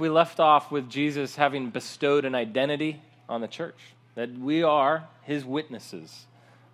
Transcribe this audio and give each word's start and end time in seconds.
we 0.00 0.08
left 0.08 0.40
off 0.40 0.70
with 0.70 0.88
Jesus 0.88 1.36
having 1.36 1.70
bestowed 1.70 2.24
an 2.24 2.34
identity 2.34 3.02
on 3.28 3.40
the 3.40 3.48
church, 3.48 3.78
that 4.14 4.36
we 4.38 4.62
are 4.62 5.08
his 5.22 5.44
witnesses. 5.44 6.26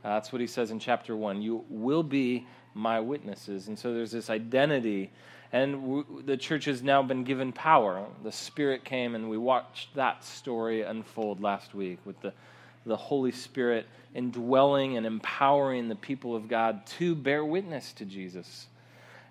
Uh, 0.04 0.14
that's 0.14 0.32
what 0.32 0.40
he 0.40 0.46
says 0.46 0.70
in 0.70 0.78
chapter 0.78 1.16
1. 1.16 1.42
You 1.42 1.64
will 1.68 2.02
be 2.02 2.46
my 2.74 3.00
witnesses. 3.00 3.68
And 3.68 3.78
so 3.78 3.92
there's 3.92 4.12
this 4.12 4.30
identity. 4.30 5.10
And 5.52 5.74
w- 5.74 6.22
the 6.24 6.36
church 6.36 6.64
has 6.64 6.82
now 6.82 7.02
been 7.02 7.24
given 7.24 7.52
power. 7.52 8.04
The 8.24 8.32
Spirit 8.32 8.84
came, 8.84 9.14
and 9.14 9.28
we 9.28 9.38
watched 9.38 9.94
that 9.94 10.24
story 10.24 10.82
unfold 10.82 11.40
last 11.40 11.74
week 11.74 11.98
with 12.04 12.20
the, 12.20 12.32
the 12.86 12.96
Holy 12.96 13.32
Spirit 13.32 13.86
indwelling 14.14 14.96
and 14.96 15.06
empowering 15.06 15.88
the 15.88 15.96
people 15.96 16.34
of 16.34 16.48
God 16.48 16.84
to 16.86 17.14
bear 17.14 17.44
witness 17.44 17.92
to 17.94 18.04
Jesus. 18.04 18.66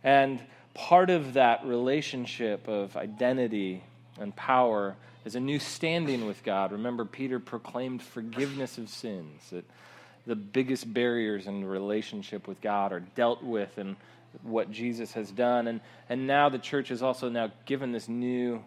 And 0.03 0.41
part 0.73 1.09
of 1.09 1.33
that 1.33 1.65
relationship 1.65 2.67
of 2.67 2.95
identity 2.95 3.83
and 4.19 4.35
power 4.35 4.95
is 5.25 5.35
a 5.35 5.39
new 5.39 5.59
standing 5.59 6.25
with 6.25 6.43
God. 6.43 6.71
Remember, 6.71 7.05
Peter 7.05 7.39
proclaimed 7.39 8.01
forgiveness 8.01 8.77
of 8.77 8.89
sins, 8.89 9.49
that 9.51 9.65
the 10.25 10.35
biggest 10.35 10.91
barriers 10.93 11.47
in 11.47 11.61
the 11.61 11.67
relationship 11.67 12.47
with 12.47 12.61
God 12.61 12.91
are 12.91 12.99
dealt 12.99 13.43
with 13.43 13.77
and 13.77 13.95
what 14.43 14.71
Jesus 14.71 15.13
has 15.13 15.31
done. 15.31 15.67
And, 15.67 15.81
and 16.09 16.25
now 16.25 16.49
the 16.49 16.59
church 16.59 16.91
is 16.91 17.03
also 17.03 17.29
now 17.29 17.51
given 17.65 17.91
this 17.91 18.07
new 18.07 18.63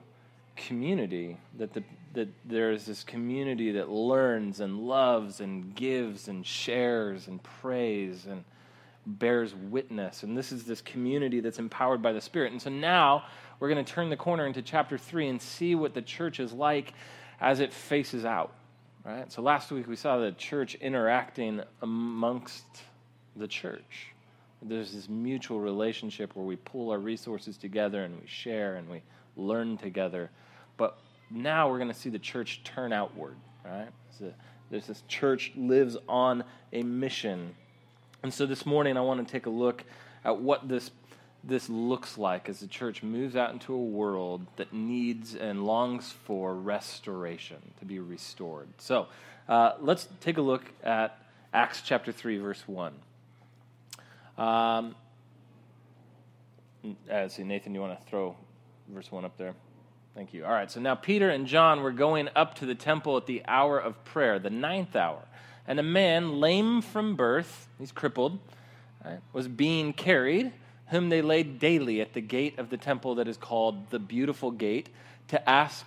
community, 0.56 1.36
that, 1.58 1.72
the, 1.72 1.82
that 2.12 2.28
there 2.44 2.70
is 2.70 2.86
this 2.86 3.02
community 3.02 3.72
that 3.72 3.88
learns 3.88 4.60
and 4.60 4.86
loves 4.86 5.40
and 5.40 5.74
gives 5.74 6.28
and 6.28 6.46
shares 6.46 7.26
and 7.26 7.42
prays 7.42 8.26
and 8.26 8.44
bears 9.06 9.54
witness. 9.54 10.22
And 10.22 10.36
this 10.36 10.52
is 10.52 10.64
this 10.64 10.80
community 10.80 11.40
that's 11.40 11.58
empowered 11.58 12.02
by 12.02 12.12
the 12.12 12.20
Spirit. 12.20 12.52
And 12.52 12.60
so 12.60 12.70
now 12.70 13.24
we're 13.60 13.68
going 13.68 13.84
to 13.84 13.92
turn 13.92 14.10
the 14.10 14.16
corner 14.16 14.46
into 14.46 14.62
chapter 14.62 14.98
3 14.98 15.28
and 15.28 15.42
see 15.42 15.74
what 15.74 15.94
the 15.94 16.02
church 16.02 16.40
is 16.40 16.52
like 16.52 16.94
as 17.40 17.60
it 17.60 17.72
faces 17.72 18.24
out. 18.24 18.52
Right? 19.04 19.30
So 19.30 19.42
last 19.42 19.70
week 19.70 19.86
we 19.86 19.96
saw 19.96 20.18
the 20.18 20.32
church 20.32 20.74
interacting 20.76 21.60
amongst 21.82 22.64
the 23.36 23.46
church. 23.46 24.08
There's 24.62 24.92
this 24.92 25.10
mutual 25.10 25.60
relationship 25.60 26.34
where 26.34 26.46
we 26.46 26.56
pull 26.56 26.90
our 26.90 26.98
resources 26.98 27.58
together 27.58 28.04
and 28.04 28.18
we 28.18 28.26
share 28.26 28.76
and 28.76 28.88
we 28.88 29.02
learn 29.36 29.76
together. 29.76 30.30
But 30.78 30.98
now 31.30 31.68
we're 31.68 31.78
going 31.78 31.92
to 31.92 31.94
see 31.94 32.08
the 32.08 32.18
church 32.18 32.62
turn 32.64 32.92
outward. 32.94 33.36
Right? 33.62 33.90
So 34.18 34.32
There's 34.70 34.86
this 34.86 35.02
church 35.06 35.52
lives 35.54 35.96
on 36.08 36.44
a 36.72 36.82
mission 36.82 37.54
and 38.24 38.32
so 38.32 38.46
this 38.46 38.64
morning, 38.64 38.96
I 38.96 39.02
want 39.02 39.26
to 39.26 39.30
take 39.30 39.44
a 39.44 39.50
look 39.50 39.84
at 40.24 40.38
what 40.38 40.66
this, 40.66 40.90
this 41.44 41.68
looks 41.68 42.16
like 42.16 42.48
as 42.48 42.60
the 42.60 42.66
church 42.66 43.02
moves 43.02 43.36
out 43.36 43.52
into 43.52 43.74
a 43.74 43.78
world 43.78 44.46
that 44.56 44.72
needs 44.72 45.34
and 45.34 45.66
longs 45.66 46.10
for 46.24 46.54
restoration, 46.54 47.58
to 47.80 47.84
be 47.84 47.98
restored. 47.98 48.68
So 48.78 49.08
uh, 49.46 49.72
let's 49.78 50.08
take 50.22 50.38
a 50.38 50.40
look 50.40 50.64
at 50.82 51.18
Acts 51.52 51.82
chapter 51.84 52.12
3, 52.12 52.38
verse 52.38 52.66
1. 52.66 52.94
Um, 54.38 54.94
uh, 57.12 57.28
see, 57.28 57.44
Nathan, 57.44 57.74
you 57.74 57.82
want 57.82 58.00
to 58.00 58.06
throw 58.06 58.34
verse 58.88 59.12
1 59.12 59.26
up 59.26 59.36
there? 59.36 59.52
Thank 60.14 60.32
you. 60.32 60.46
All 60.46 60.52
right, 60.52 60.70
so 60.70 60.80
now 60.80 60.94
Peter 60.94 61.28
and 61.28 61.46
John 61.46 61.82
were 61.82 61.92
going 61.92 62.30
up 62.34 62.54
to 62.54 62.64
the 62.64 62.74
temple 62.74 63.18
at 63.18 63.26
the 63.26 63.42
hour 63.46 63.78
of 63.78 64.02
prayer, 64.06 64.38
the 64.38 64.48
ninth 64.48 64.96
hour 64.96 65.24
and 65.66 65.78
a 65.78 65.82
man 65.82 66.40
lame 66.40 66.82
from 66.82 67.16
birth, 67.16 67.68
he's 67.78 67.92
crippled, 67.92 68.38
right, 69.04 69.20
was 69.32 69.48
being 69.48 69.92
carried, 69.92 70.52
whom 70.88 71.08
they 71.08 71.22
laid 71.22 71.58
daily 71.58 72.00
at 72.00 72.12
the 72.12 72.20
gate 72.20 72.58
of 72.58 72.70
the 72.70 72.76
temple 72.76 73.14
that 73.16 73.28
is 73.28 73.36
called 73.36 73.90
the 73.90 73.98
Beautiful 73.98 74.50
Gate, 74.50 74.88
to 75.28 75.48
ask 75.48 75.86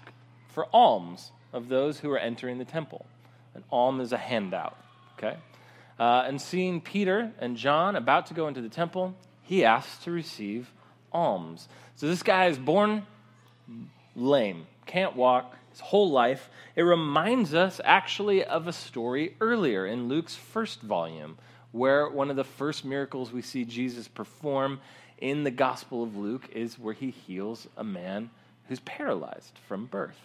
for 0.49 0.67
alms 0.73 1.31
of 1.53 1.69
those 1.69 1.99
who 1.99 2.11
are 2.11 2.17
entering 2.17 2.57
the 2.57 2.65
temple. 2.65 3.05
An 3.53 3.63
alm 3.71 4.01
is 4.01 4.11
a 4.11 4.17
handout, 4.17 4.77
okay? 5.17 5.37
Uh, 5.99 6.23
and 6.27 6.41
seeing 6.41 6.81
Peter 6.81 7.31
and 7.39 7.57
John 7.57 7.95
about 7.95 8.27
to 8.27 8.33
go 8.33 8.47
into 8.47 8.61
the 8.61 8.69
temple, 8.69 9.15
he 9.43 9.63
asks 9.63 10.03
to 10.03 10.11
receive 10.11 10.71
alms. 11.11 11.67
So 11.95 12.07
this 12.07 12.23
guy 12.23 12.47
is 12.47 12.57
born 12.57 13.05
lame, 14.15 14.67
can't 14.85 15.15
walk, 15.15 15.56
his 15.77 15.87
whole 15.89 16.09
life, 16.09 16.49
it 16.75 16.81
reminds 16.81 17.53
us 17.53 17.79
actually 17.83 18.43
of 18.43 18.67
a 18.67 18.73
story 18.73 19.35
earlier 19.39 19.85
in 19.85 20.07
Luke's 20.07 20.35
first 20.35 20.81
volume, 20.81 21.37
where 21.71 22.09
one 22.09 22.31
of 22.31 22.35
the 22.35 22.43
first 22.43 22.83
miracles 22.83 23.31
we 23.31 23.43
see 23.43 23.63
Jesus 23.63 24.07
perform 24.07 24.79
in 25.19 25.43
the 25.43 25.51
Gospel 25.51 26.01
of 26.01 26.17
Luke 26.17 26.49
is 26.51 26.79
where 26.79 26.95
he 26.95 27.11
heals 27.11 27.67
a 27.77 27.83
man 27.83 28.31
who's 28.67 28.79
paralyzed 28.79 29.59
from 29.67 29.85
birth. 29.85 30.19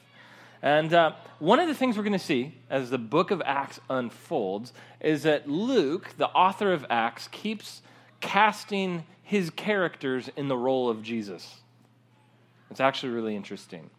And 0.62 0.94
uh, 0.94 1.12
one 1.38 1.60
of 1.60 1.68
the 1.68 1.74
things 1.74 1.98
we're 1.98 2.02
going 2.02 2.12
to 2.14 2.18
see 2.18 2.54
as 2.70 2.88
the 2.88 2.96
book 2.96 3.30
of 3.30 3.42
Acts 3.44 3.78
unfolds 3.90 4.72
is 5.00 5.24
that 5.24 5.50
Luke, 5.50 6.14
the 6.16 6.28
author 6.28 6.72
of 6.72 6.86
Acts, 6.88 7.28
keeps 7.28 7.82
casting 8.20 9.04
his 9.22 9.50
characters 9.50 10.30
in 10.34 10.48
the 10.48 10.56
role 10.56 10.88
of 10.88 11.02
Jesus. 11.02 11.56
It's 12.70 12.80
actually 12.80 13.12
really 13.12 13.36
interesting 13.36 13.90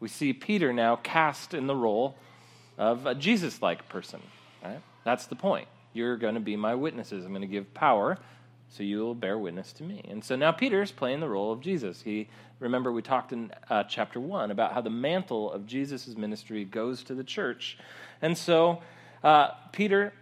we 0.00 0.08
see 0.08 0.32
Peter 0.32 0.72
now 0.72 0.96
cast 0.96 1.54
in 1.54 1.66
the 1.66 1.76
role 1.76 2.16
of 2.78 3.06
a 3.06 3.14
Jesus 3.14 3.62
like 3.62 3.88
person. 3.88 4.20
Right? 4.64 4.80
That's 5.04 5.26
the 5.26 5.36
point. 5.36 5.68
You're 5.92 6.16
going 6.16 6.34
to 6.34 6.40
be 6.40 6.56
my 6.56 6.74
witnesses. 6.74 7.24
I'm 7.24 7.32
going 7.32 7.42
to 7.42 7.46
give 7.46 7.72
power 7.74 8.18
so 8.68 8.82
you 8.82 9.00
will 9.00 9.14
bear 9.14 9.36
witness 9.36 9.72
to 9.74 9.82
me. 9.82 10.00
And 10.08 10.24
so 10.24 10.36
now 10.36 10.52
Peter's 10.52 10.92
playing 10.92 11.20
the 11.20 11.28
role 11.28 11.52
of 11.52 11.60
Jesus. 11.60 12.02
He 12.02 12.28
remember 12.60 12.92
we 12.92 13.02
talked 13.02 13.32
in 13.32 13.50
uh, 13.68 13.82
chapter 13.84 14.20
1 14.20 14.50
about 14.50 14.72
how 14.72 14.80
the 14.80 14.90
mantle 14.90 15.50
of 15.50 15.66
Jesus' 15.66 16.16
ministry 16.16 16.64
goes 16.64 17.02
to 17.04 17.14
the 17.14 17.24
church. 17.24 17.78
And 18.22 18.38
so 18.38 18.80
uh, 19.24 19.48
Peter 19.72 20.12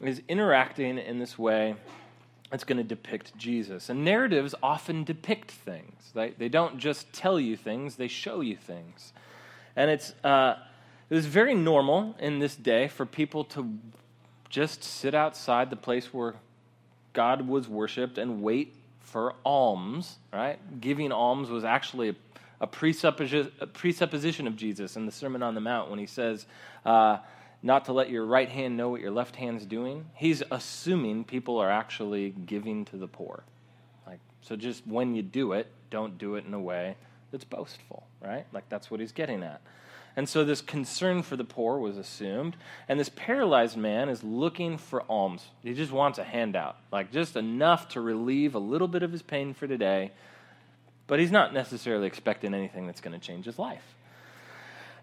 is 0.00 0.22
interacting 0.28 0.98
in 0.98 1.18
this 1.18 1.38
way 1.38 1.76
it's 2.52 2.64
going 2.64 2.78
to 2.78 2.84
depict 2.84 3.36
Jesus. 3.36 3.88
And 3.88 4.04
narratives 4.04 4.54
often 4.62 5.04
depict 5.04 5.50
things. 5.50 6.10
They, 6.14 6.30
they 6.30 6.48
don't 6.48 6.78
just 6.78 7.12
tell 7.12 7.38
you 7.38 7.56
things, 7.56 7.96
they 7.96 8.08
show 8.08 8.40
you 8.40 8.56
things. 8.56 9.12
And 9.76 9.90
it's, 9.90 10.12
uh, 10.24 10.56
it 11.08 11.14
was 11.14 11.26
very 11.26 11.54
normal 11.54 12.16
in 12.18 12.38
this 12.38 12.56
day 12.56 12.88
for 12.88 13.06
people 13.06 13.44
to 13.44 13.78
just 14.48 14.82
sit 14.82 15.14
outside 15.14 15.70
the 15.70 15.76
place 15.76 16.12
where 16.12 16.34
God 17.12 17.46
was 17.46 17.68
worshiped 17.68 18.18
and 18.18 18.42
wait 18.42 18.74
for 19.00 19.34
alms, 19.44 20.18
right? 20.32 20.58
Giving 20.80 21.12
alms 21.12 21.50
was 21.50 21.64
actually 21.64 22.10
a, 22.10 22.14
a, 22.60 22.66
presupposition, 22.66 23.52
a 23.60 23.66
presupposition 23.66 24.46
of 24.46 24.56
Jesus 24.56 24.96
in 24.96 25.06
the 25.06 25.12
Sermon 25.12 25.42
on 25.42 25.54
the 25.54 25.60
Mount 25.60 25.88
when 25.90 25.98
he 25.98 26.06
says, 26.06 26.46
uh, 26.84 27.18
not 27.62 27.84
to 27.86 27.92
let 27.92 28.10
your 28.10 28.24
right 28.24 28.48
hand 28.48 28.76
know 28.76 28.88
what 28.88 29.00
your 29.00 29.10
left 29.10 29.36
hand's 29.36 29.66
doing. 29.66 30.06
He's 30.14 30.42
assuming 30.50 31.24
people 31.24 31.58
are 31.58 31.70
actually 31.70 32.30
giving 32.30 32.84
to 32.86 32.96
the 32.96 33.06
poor. 33.06 33.42
Like, 34.06 34.20
so 34.40 34.56
just 34.56 34.86
when 34.86 35.14
you 35.14 35.22
do 35.22 35.52
it, 35.52 35.66
don't 35.90 36.16
do 36.16 36.36
it 36.36 36.44
in 36.46 36.54
a 36.54 36.60
way 36.60 36.96
that's 37.30 37.44
boastful, 37.44 38.06
right? 38.22 38.46
Like 38.52 38.68
that's 38.68 38.90
what 38.90 39.00
he's 39.00 39.12
getting 39.12 39.42
at. 39.42 39.60
And 40.16 40.28
so 40.28 40.44
this 40.44 40.60
concern 40.60 41.22
for 41.22 41.36
the 41.36 41.44
poor 41.44 41.78
was 41.78 41.96
assumed. 41.96 42.56
And 42.88 42.98
this 42.98 43.10
paralyzed 43.10 43.76
man 43.76 44.08
is 44.08 44.24
looking 44.24 44.76
for 44.76 45.02
alms. 45.08 45.46
He 45.62 45.74
just 45.74 45.92
wants 45.92 46.18
a 46.18 46.24
handout, 46.24 46.76
like 46.90 47.12
just 47.12 47.36
enough 47.36 47.88
to 47.90 48.00
relieve 48.00 48.54
a 48.54 48.58
little 48.58 48.88
bit 48.88 49.02
of 49.02 49.12
his 49.12 49.22
pain 49.22 49.54
for 49.54 49.66
today. 49.66 50.10
But 51.06 51.20
he's 51.20 51.30
not 51.30 51.52
necessarily 51.52 52.06
expecting 52.06 52.54
anything 52.54 52.86
that's 52.86 53.00
going 53.00 53.18
to 53.18 53.24
change 53.24 53.44
his 53.44 53.58
life. 53.58 53.82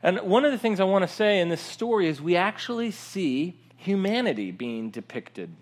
And 0.04 0.20
one 0.22 0.46
of 0.46 0.52
the 0.52 0.58
things 0.58 0.80
I 0.80 0.84
want 0.84 1.04
to 1.04 1.08
say 1.08 1.40
in 1.40 1.50
this 1.50 1.62
story 1.62 2.08
is 2.08 2.22
we 2.22 2.36
actually 2.36 2.92
see 2.92 3.56
humanity 3.78 4.52
being 4.52 4.90
depicted 4.90 5.56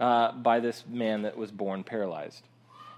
uh, 0.00 0.32
by 0.32 0.60
this 0.60 0.84
man 0.88 1.22
that 1.22 1.36
was 1.36 1.50
born 1.50 1.84
paralyzed. 1.84 2.42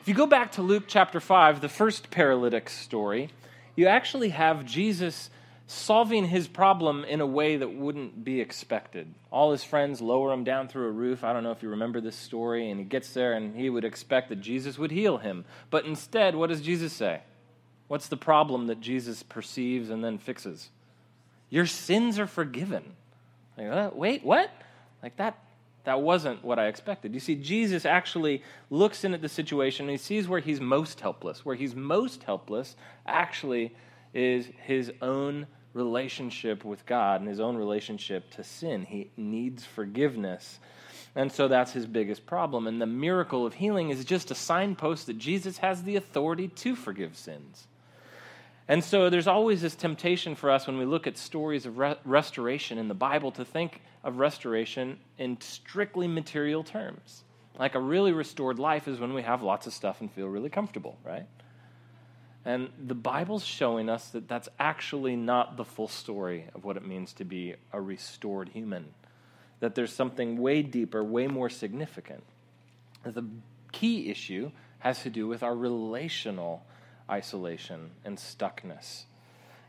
If 0.01 0.09
you 0.09 0.15
go 0.15 0.27
back 0.27 0.53
to 0.53 0.63
Luke 0.63 0.85
chapter 0.87 1.21
5, 1.21 1.61
the 1.61 1.69
first 1.69 2.11
paralytic 2.11 2.69
story, 2.69 3.31
you 3.77 3.87
actually 3.87 4.31
have 4.31 4.65
Jesus 4.65 5.31
solving 5.67 6.27
his 6.27 6.47
problem 6.47 7.05
in 7.05 7.21
a 7.21 7.27
way 7.27 7.57
that 7.57 7.73
wouldn't 7.73 8.23
be 8.23 8.41
expected. 8.41 9.15
All 9.31 9.53
his 9.53 9.65
friends 9.65 10.01
lower 10.01 10.33
him 10.33 10.45
down 10.45 10.69
through 10.69 10.89
a 10.89 10.93
roof. 10.93 11.25
I 11.25 11.33
don't 11.33 11.43
know 11.43 11.53
if 11.53 11.63
you 11.63 11.71
remember 11.71 12.01
this 12.01 12.17
story. 12.17 12.71
And 12.71 12.79
he 12.79 12.85
gets 12.85 13.15
there 13.15 13.33
and 13.33 13.57
he 13.57 13.71
would 13.71 13.85
expect 13.85 14.29
that 14.29 14.41
Jesus 14.41 14.79
would 14.79 14.91
heal 14.91 15.19
him. 15.19 15.45
But 15.71 15.87
instead, 15.87 16.37
what 16.37 16.51
does 16.51 16.61
Jesus 16.61 16.93
say? 16.93 17.23
What's 17.89 18.09
the 18.09 18.17
problem 18.17 18.69
that 18.69 18.81
Jesus 18.81 19.23
perceives 19.23 19.91
and 19.91 20.03
then 20.03 20.19
fixes? 20.19 20.71
Your 21.51 21.67
sins 21.67 22.19
are 22.19 22.27
forgiven. 22.27 22.83
Like, 23.57 23.69
uh, 23.69 23.91
wait, 23.95 24.25
what? 24.25 24.51
Like 25.03 25.17
that 25.17 25.39
that 25.85 26.01
wasn't 26.01 26.43
what 26.43 26.59
I 26.59 26.67
expected. 26.67 27.13
You 27.13 27.21
see, 27.21 27.35
Jesus 27.35 27.85
actually 27.85 28.43
looks 28.71 29.05
in 29.05 29.13
at 29.13 29.21
the 29.21 29.29
situation 29.29 29.85
and 29.85 29.91
he 29.91 29.99
sees 29.99 30.27
where 30.27 30.41
he's 30.41 30.61
most 30.61 31.01
helpless. 31.01 31.45
Where 31.45 31.55
he's 31.55 31.75
most 31.75 32.23
helpless 32.23 32.75
actually 33.07 33.75
is 34.15 34.49
his 34.63 34.93
own 35.03 35.47
relationship 35.75 36.65
with 36.65 36.87
God 36.87 37.21
and 37.21 37.29
his 37.29 37.41
own 37.41 37.57
relationship 37.57 38.31
to 38.33 38.45
sin. 38.45 38.87
He 38.87 39.11
needs 39.17 39.65
forgiveness. 39.65 40.59
And 41.15 41.31
so 41.31 41.49
that's 41.49 41.73
his 41.73 41.87
biggest 41.87 42.25
problem. 42.25 42.67
And 42.67 42.81
the 42.81 42.87
miracle 42.87 43.45
of 43.45 43.55
healing 43.55 43.91
is 43.91 44.05
just 44.05 44.31
a 44.31 44.35
signpost 44.35 45.07
that 45.07 45.19
Jesus 45.19 45.59
has 45.59 45.83
the 45.83 45.97
authority 45.97 46.49
to 46.49 46.75
forgive 46.75 47.17
sins. 47.17 47.67
And 48.67 48.83
so 48.83 49.11
there's 49.11 49.27
always 49.27 49.61
this 49.61 49.75
temptation 49.75 50.35
for 50.35 50.51
us 50.51 50.67
when 50.67 50.79
we 50.79 50.87
look 50.87 51.07
at 51.07 51.19
stories 51.19 51.67
of 51.67 51.79
re- 51.79 51.97
restoration 52.05 52.79
in 52.79 52.89
the 52.89 52.95
Bible 52.95 53.31
to 53.33 53.45
think 53.45 53.83
of 54.03 54.19
restoration 54.19 54.99
in 55.19 55.41
strictly 55.41 56.09
material 56.09 56.65
terms. 56.65 57.25
Like 57.59 57.75
a 57.75 57.81
really 57.81 58.13
restored 58.13 58.59
life 58.59 58.89
is 58.89 58.99
when 58.99 59.13
we 59.13 59.23
have 59.23 59.43
lots 59.43 59.67
of 59.67 59.75
stuff 59.75 60.01
and 60.01 60.11
feel 60.11 60.29
really 60.29 60.49
comfortable, 60.49 60.99
right? 61.05 61.27
And 62.45 62.71
the 62.85 62.95
Bible's 62.95 63.45
showing 63.45 63.89
us 63.89 64.09
that 64.11 64.29
that's 64.29 64.49
actually 64.59 65.17
not 65.17 65.57
the 65.57 65.65
full 65.65 65.89
story 65.89 66.47
of 66.55 66.65
what 66.65 66.77
it 66.77 66.87
means 66.87 67.13
to 67.15 67.25
be 67.25 67.55
a 67.73 67.81
restored 67.81 68.49
human. 68.51 68.95
That 69.61 69.75
there's 69.75 69.93
something 69.93 70.39
way 70.39 70.63
deeper, 70.63 71.03
way 71.05 71.27
more 71.27 71.49
significant. 71.49 72.25
The 73.03 73.25
key 73.73 74.11
issue 74.11 74.51
has 74.79 75.03
to 75.03 75.11
do 75.11 75.27
with 75.27 75.43
our 75.43 75.55
relational 75.55 76.65
isolation 77.11 77.91
and 78.05 78.19
stuckness. 78.19 79.05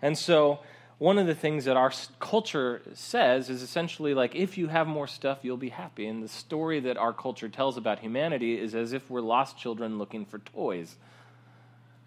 And 0.02 0.18
so, 0.18 0.60
one 0.98 1.18
of 1.18 1.28
the 1.28 1.36
things 1.36 1.66
that 1.66 1.76
our 1.76 1.92
culture 2.20 2.82
says 2.94 3.50
is 3.50 3.62
essentially 3.62 4.14
like 4.14 4.34
if 4.34 4.58
you 4.58 4.68
have 4.68 4.88
more 4.88 5.08
stuff, 5.08 5.40
you'll 5.42 5.58
be 5.58 5.70
happy. 5.70 6.08
And 6.08 6.24
the 6.24 6.30
story 6.30 6.80
that 6.82 6.98
our 6.98 7.12
culture 7.12 7.50
tells 7.50 7.76
about 7.76 8.00
humanity 8.00 8.58
is 8.58 8.74
as 8.74 8.94
if 8.94 9.10
we're 9.10 9.22
lost 9.22 9.58
children 9.58 9.98
looking 9.98 10.26
for 10.26 10.40
toys. 10.40 10.96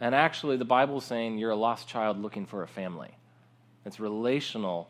And 0.01 0.15
actually, 0.15 0.57
the 0.57 0.65
Bible's 0.65 1.05
saying 1.05 1.39
you're 1.39 1.51
a 1.51 1.57
lost 1.57 1.89
child 1.89 2.21
looking 2.23 2.47
for 2.47 2.63
a 2.63 2.69
family. 2.69 3.11
It's 3.85 4.01
relational 4.01 4.89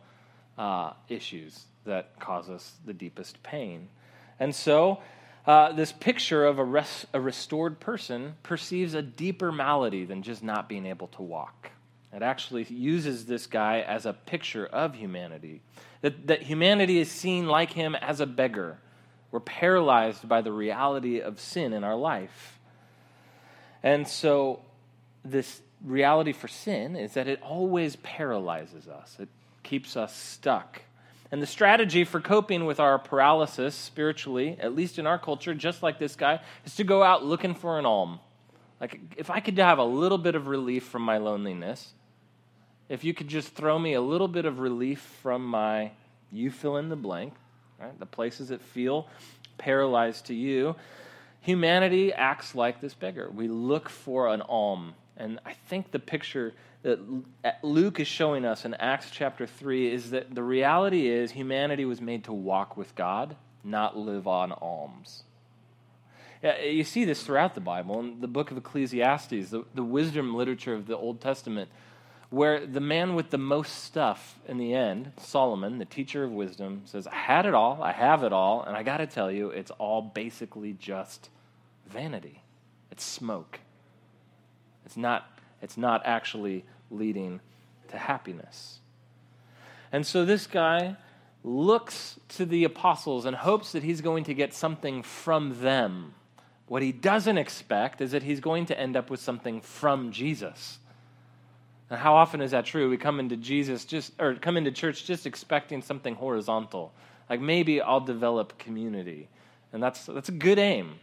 uh, 0.56 0.93
issues 1.08 1.64
that 1.85 2.19
cause 2.20 2.50
us 2.50 2.75
the 2.85 2.93
deepest 2.93 3.43
pain. 3.43 3.88
And 4.38 4.55
so, 4.55 5.00
uh, 5.46 5.73
this 5.73 5.93
picture 5.93 6.44
of 6.44 6.58
a, 6.58 6.64
res- 6.64 7.06
a 7.12 7.20
restored 7.20 7.81
person 7.81 8.37
perceives 8.43 8.94
a 8.94 9.02
deeper 9.02 9.50
malady 9.50 10.05
than 10.05 10.23
just 10.23 10.43
not 10.43 10.69
being 10.69 10.87
able 10.87 11.08
to 11.08 11.23
walk. 11.23 11.70
It 12.12 12.23
actually 12.23 12.64
uses 12.64 13.26
this 13.26 13.46
guy 13.46 13.81
as 13.81 14.06
a 14.06 14.12
picture 14.12 14.67
of 14.67 14.94
humanity. 14.94 15.61
That, 16.00 16.26
that 16.26 16.43
humanity 16.43 16.99
is 16.99 17.11
seen 17.11 17.46
like 17.46 17.73
him 17.73 17.94
as 17.94 18.20
a 18.20 18.26
beggar. 18.26 18.79
We're 19.31 19.40
paralyzed 19.40 20.29
by 20.29 20.40
the 20.40 20.52
reality 20.52 21.20
of 21.20 21.38
sin 21.38 21.73
in 21.73 21.85
our 21.85 21.96
life. 21.96 22.58
And 23.82 24.08
so, 24.08 24.62
this 25.25 25.61
reality 25.85 26.32
for 26.32 26.49
sin 26.49 26.96
is 26.96 27.14
that 27.14 27.29
it 27.29 27.40
always 27.43 27.96
paralyzes 27.96 28.88
us, 28.88 29.17
it 29.20 29.29
keeps 29.62 29.96
us 29.96 30.17
stuck. 30.17 30.82
And 31.30 31.42
the 31.42 31.46
strategy 31.46 32.04
for 32.04 32.20
coping 32.20 32.64
with 32.64 32.80
our 32.80 32.98
paralysis 32.98 33.75
spiritually, 33.75 34.56
at 34.60 34.75
least 34.75 34.98
in 34.98 35.06
our 35.06 35.19
culture, 35.19 35.54
just 35.54 35.82
like 35.82 35.98
this 35.98 36.16
guy, 36.16 36.40
is 36.64 36.75
to 36.76 36.84
go 36.84 37.02
out 37.02 37.25
looking 37.25 37.54
for 37.54 37.78
an 37.78 37.84
alm. 37.84 38.20
Like, 38.80 39.00
if 39.16 39.28
I 39.30 39.40
could 39.40 39.58
have 39.58 39.78
a 39.78 39.84
little 39.84 40.19
bit 40.19 40.34
of 40.34 40.46
relief 40.46 40.84
from 40.84 41.02
my 41.02 41.19
loneliness, 41.19 41.92
if 42.88 43.04
you 43.04 43.12
could 43.12 43.28
just 43.28 43.48
throw 43.48 43.78
me 43.78 43.92
a 43.92 44.00
little 44.00 44.28
bit 44.28 44.46
of 44.46 44.60
relief 44.60 45.00
from 45.22 45.44
my, 45.44 45.90
you 46.32 46.50
fill 46.50 46.76
in 46.76 46.88
the 46.88 46.96
blank, 46.96 47.34
right? 47.78 47.98
The 47.98 48.06
places 48.06 48.48
that 48.48 48.62
feel 48.62 49.08
paralyzed 49.58 50.26
to 50.26 50.34
you, 50.34 50.76
humanity 51.40 52.12
acts 52.12 52.54
like 52.54 52.80
this 52.80 52.94
beggar. 52.94 53.28
We 53.30 53.48
look 53.48 53.90
for 53.90 54.28
an 54.28 54.40
alm. 54.42 54.94
And 55.16 55.40
I 55.44 55.52
think 55.52 55.90
the 55.90 55.98
picture 55.98 56.54
that 56.82 57.00
Luke 57.62 57.98
is 57.98 58.06
showing 58.06 58.44
us 58.44 58.64
in 58.64 58.75
Acts 58.75 59.10
chapter 59.10 59.46
3 59.46 59.92
is 59.92 60.10
that 60.10 60.34
the 60.34 60.42
reality 60.42 61.08
is 61.08 61.32
humanity 61.32 61.84
was 61.84 62.00
made 62.00 62.25
to 62.25 62.32
walk 62.32 62.76
with 62.76 62.94
God, 62.94 63.36
not 63.64 63.96
live 63.96 64.26
on 64.26 64.52
alms. 64.52 65.25
You 66.42 66.84
see 66.84 67.04
this 67.04 67.25
throughout 67.25 67.54
the 67.54 67.60
Bible. 67.60 67.98
In 67.98 68.20
the 68.20 68.28
book 68.28 68.52
of 68.52 68.56
Ecclesiastes, 68.56 69.50
the, 69.50 69.64
the 69.75 69.82
wisdom 69.82 70.36
literature 70.36 70.75
of 70.75 70.86
the 70.86 70.96
Old 70.96 71.20
Testament, 71.20 71.69
where 72.30 72.64
the 72.64 72.80
man 72.80 73.14
with 73.16 73.30
the 73.30 73.38
most 73.38 73.84
stuff 73.84 74.38
in 74.46 74.58
the 74.58 74.72
end, 74.72 75.12
Solomon, 75.19 75.78
the 75.78 75.84
teacher 75.84 76.22
of 76.22 76.30
wisdom, 76.30 76.82
says, 76.84 77.08
I 77.08 77.16
had 77.16 77.46
it 77.46 77.54
all, 77.54 77.82
I 77.82 77.90
have 77.90 78.22
it 78.22 78.32
all, 78.32 78.62
and 78.62 78.76
I 78.76 78.84
got 78.84 78.98
to 78.98 79.06
tell 79.06 79.32
you, 79.32 79.50
it's 79.50 79.72
all 79.72 80.00
basically 80.00 80.75
just 80.75 81.30
vanity. 81.88 82.42
It's 82.92 83.04
smoke. 83.04 83.58
It's 84.84 84.96
not 84.96 85.38
it's 85.62 85.76
not 85.76 86.02
actually 86.05 86.64
leading 86.90 87.40
to 87.88 87.99
happiness. 87.99 88.81
And 89.93 90.06
so 90.06 90.25
this 90.25 90.46
guy 90.46 90.96
looks 91.44 92.19
to 92.28 92.44
the 92.44 92.64
apostles 92.64 93.25
and 93.25 93.37
hopes 93.37 93.72
that 93.72 93.82
he's 93.82 94.00
going 94.00 94.25
to 94.25 94.34
get 94.34 94.52
something 94.52 95.02
from 95.02 95.60
them. 95.60 96.14
What 96.66 96.82
he 96.82 96.93
doesn't 96.93 97.38
expect 97.38 98.00
is 98.00 98.10
that 98.10 98.22
he's 98.22 98.40
going 98.40 98.66
to 98.66 98.78
end 98.78 98.96
up 98.96 99.08
with 99.08 99.20
something 99.20 99.60
from 99.60 100.12
Jesus. 100.12 100.78
And 101.90 101.99
how 101.99 102.14
often 102.14 102.43
is 102.43 102.50
that 102.50 102.66
true? 102.66 102.90
We 102.90 102.99
come 102.99 103.19
into 103.19 103.37
Jesus 103.37 103.87
just 103.87 104.12
or 104.20 104.34
come 104.34 104.58
into 104.58 104.70
church 104.70 105.06
just 105.06 105.26
expecting 105.26 105.81
something 105.81 106.14
horizontal. 106.14 106.93
Like 107.31 107.40
maybe 107.40 107.81
I'll 107.81 108.00
develop 108.00 108.58
community. 108.58 109.28
And 109.72 109.82
that's 109.82 110.04
that's 110.04 110.28
a 110.28 110.32
good 110.32 110.58
aim. 110.58 110.96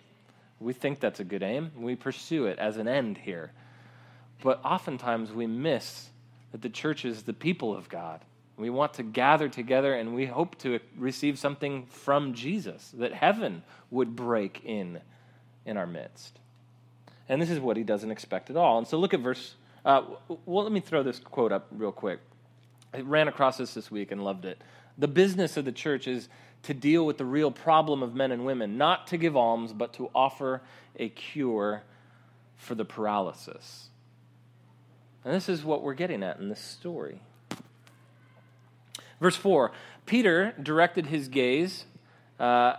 We 0.59 0.73
think 0.73 0.99
that's 0.99 1.19
a 1.19 1.23
good 1.23 1.41
aim. 1.41 1.71
We 1.75 1.95
pursue 1.95 2.45
it 2.45 2.59
as 2.59 2.77
an 2.77 2.87
end 2.87 3.17
here. 3.17 3.51
But 4.41 4.63
oftentimes 4.63 5.31
we 5.31 5.47
miss 5.47 6.09
that 6.51 6.61
the 6.61 6.69
church 6.69 7.05
is 7.05 7.23
the 7.23 7.33
people 7.33 7.75
of 7.75 7.89
God. 7.89 8.21
We 8.57 8.69
want 8.69 8.93
to 8.95 9.03
gather 9.03 9.49
together 9.49 9.93
and 9.93 10.15
we 10.15 10.25
hope 10.25 10.57
to 10.59 10.79
receive 10.97 11.37
something 11.37 11.87
from 11.87 12.33
Jesus, 12.33 12.91
that 12.97 13.13
heaven 13.13 13.63
would 13.91 14.15
break 14.15 14.61
in 14.63 15.01
in 15.65 15.77
our 15.77 15.87
midst. 15.87 16.39
And 17.27 17.41
this 17.41 17.49
is 17.49 17.59
what 17.59 17.75
he 17.75 17.83
doesn't 17.83 18.11
expect 18.11 18.49
at 18.49 18.55
all. 18.55 18.77
And 18.77 18.87
so 18.87 18.97
look 18.97 19.13
at 19.13 19.19
verse. 19.19 19.55
Uh, 19.83 20.03
well, 20.45 20.63
let 20.63 20.71
me 20.71 20.79
throw 20.79 21.03
this 21.03 21.19
quote 21.19 21.51
up 21.51 21.67
real 21.71 21.91
quick. 21.91 22.19
I 22.93 23.01
ran 23.01 23.27
across 23.27 23.57
this 23.57 23.73
this 23.73 23.91
week 23.91 24.11
and 24.11 24.23
loved 24.23 24.45
it. 24.45 24.61
The 24.97 25.07
business 25.07 25.57
of 25.57 25.65
the 25.65 25.71
church 25.71 26.07
is 26.07 26.29
to 26.63 26.73
deal 26.73 27.05
with 27.05 27.17
the 27.17 27.25
real 27.25 27.51
problem 27.51 28.01
of 28.01 28.15
men 28.15 28.31
and 28.31 28.45
women, 28.45 28.77
not 28.77 29.07
to 29.07 29.17
give 29.17 29.35
alms, 29.35 29.73
but 29.73 29.93
to 29.93 30.09
offer 30.15 30.61
a 30.97 31.09
cure 31.09 31.83
for 32.55 32.73
the 32.73 32.85
paralysis. 32.85 33.89
And 35.25 35.33
this 35.33 35.49
is 35.49 35.65
what 35.65 35.81
we're 35.81 35.95
getting 35.95 36.23
at 36.23 36.39
in 36.39 36.49
this 36.49 36.61
story. 36.61 37.19
Verse 39.19 39.35
4 39.35 39.71
Peter 40.05 40.53
directed 40.61 41.07
his 41.07 41.27
gaze 41.27 41.85
uh, 42.39 42.73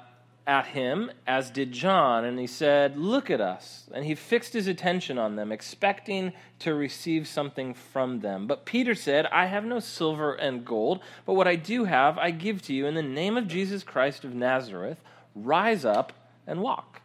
at 0.46 0.68
him, 0.68 1.10
as 1.26 1.50
did 1.50 1.72
John, 1.72 2.24
and 2.24 2.38
he 2.38 2.46
said, 2.46 2.96
Look 2.96 3.30
at 3.30 3.40
us. 3.40 3.88
And 3.92 4.04
he 4.04 4.14
fixed 4.14 4.52
his 4.52 4.68
attention 4.68 5.18
on 5.18 5.34
them, 5.34 5.50
expecting 5.50 6.32
to 6.60 6.74
receive 6.74 7.26
something 7.26 7.74
from 7.74 8.20
them. 8.20 8.46
But 8.46 8.64
Peter 8.64 8.94
said, 8.94 9.26
I 9.26 9.46
have 9.46 9.64
no 9.64 9.80
silver 9.80 10.34
and 10.34 10.64
gold, 10.64 11.00
but 11.24 11.34
what 11.34 11.48
I 11.48 11.56
do 11.56 11.84
have, 11.84 12.16
I 12.16 12.30
give 12.30 12.62
to 12.62 12.72
you. 12.72 12.86
In 12.86 12.94
the 12.94 13.02
name 13.02 13.36
of 13.36 13.48
Jesus 13.48 13.82
Christ 13.82 14.24
of 14.24 14.34
Nazareth, 14.34 14.98
rise 15.34 15.84
up 15.84 16.12
and 16.46 16.60
walk. 16.60 17.02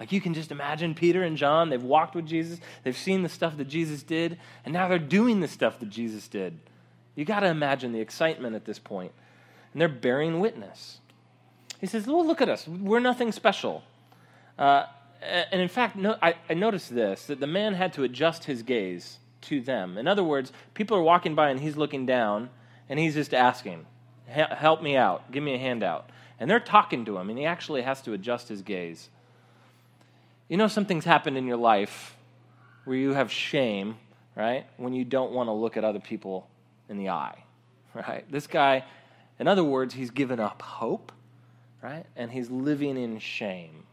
Like 0.00 0.12
you 0.12 0.20
can 0.22 0.32
just 0.32 0.50
imagine 0.50 0.94
Peter 0.94 1.22
and 1.22 1.36
John, 1.36 1.68
they've 1.68 1.82
walked 1.82 2.14
with 2.14 2.26
Jesus, 2.26 2.58
they've 2.82 2.96
seen 2.96 3.22
the 3.22 3.28
stuff 3.28 3.58
that 3.58 3.68
Jesus 3.68 4.02
did, 4.02 4.38
and 4.64 4.72
now 4.72 4.88
they're 4.88 4.98
doing 4.98 5.40
the 5.40 5.48
stuff 5.48 5.78
that 5.78 5.90
Jesus 5.90 6.26
did. 6.26 6.58
You 7.14 7.26
got 7.26 7.40
to 7.40 7.48
imagine 7.48 7.92
the 7.92 8.00
excitement 8.00 8.56
at 8.56 8.64
this 8.64 8.78
point. 8.78 9.12
And 9.72 9.80
they're 9.80 9.88
bearing 9.88 10.40
witness. 10.40 11.00
He 11.80 11.86
says, 11.86 12.06
Well, 12.06 12.26
look 12.26 12.40
at 12.40 12.48
us. 12.48 12.66
We're 12.66 13.00
nothing 13.00 13.30
special. 13.30 13.82
Uh, 14.58 14.86
and 15.20 15.60
in 15.60 15.68
fact, 15.68 15.96
no, 15.96 16.16
I, 16.22 16.34
I 16.48 16.54
noticed 16.54 16.94
this 16.94 17.26
that 17.26 17.40
the 17.40 17.46
man 17.46 17.74
had 17.74 17.92
to 17.94 18.02
adjust 18.02 18.44
his 18.44 18.62
gaze 18.62 19.18
to 19.42 19.60
them. 19.60 19.98
In 19.98 20.08
other 20.08 20.24
words, 20.24 20.50
people 20.72 20.96
are 20.96 21.02
walking 21.02 21.34
by 21.34 21.50
and 21.50 21.60
he's 21.60 21.76
looking 21.76 22.06
down 22.06 22.48
and 22.88 22.98
he's 22.98 23.14
just 23.14 23.34
asking, 23.34 23.86
Help 24.28 24.82
me 24.82 24.96
out, 24.96 25.30
give 25.30 25.42
me 25.42 25.54
a 25.54 25.58
handout. 25.58 26.08
And 26.38 26.50
they're 26.50 26.60
talking 26.60 27.04
to 27.04 27.18
him, 27.18 27.28
and 27.28 27.38
he 27.38 27.44
actually 27.44 27.82
has 27.82 28.00
to 28.02 28.14
adjust 28.14 28.48
his 28.48 28.62
gaze. 28.62 29.10
You 30.50 30.56
know, 30.56 30.66
something's 30.66 31.04
happened 31.04 31.38
in 31.38 31.46
your 31.46 31.56
life 31.56 32.16
where 32.84 32.96
you 32.96 33.14
have 33.14 33.30
shame, 33.30 33.94
right? 34.34 34.66
When 34.78 34.92
you 34.92 35.04
don't 35.04 35.30
want 35.30 35.46
to 35.46 35.52
look 35.52 35.76
at 35.76 35.84
other 35.84 36.00
people 36.00 36.48
in 36.88 36.98
the 36.98 37.10
eye, 37.10 37.44
right? 37.94 38.30
This 38.32 38.48
guy, 38.48 38.84
in 39.38 39.46
other 39.46 39.62
words, 39.62 39.94
he's 39.94 40.10
given 40.10 40.40
up 40.40 40.60
hope, 40.60 41.12
right? 41.80 42.04
And 42.16 42.32
he's 42.32 42.50
living 42.50 42.96
in 42.96 43.20
shame. 43.20 43.84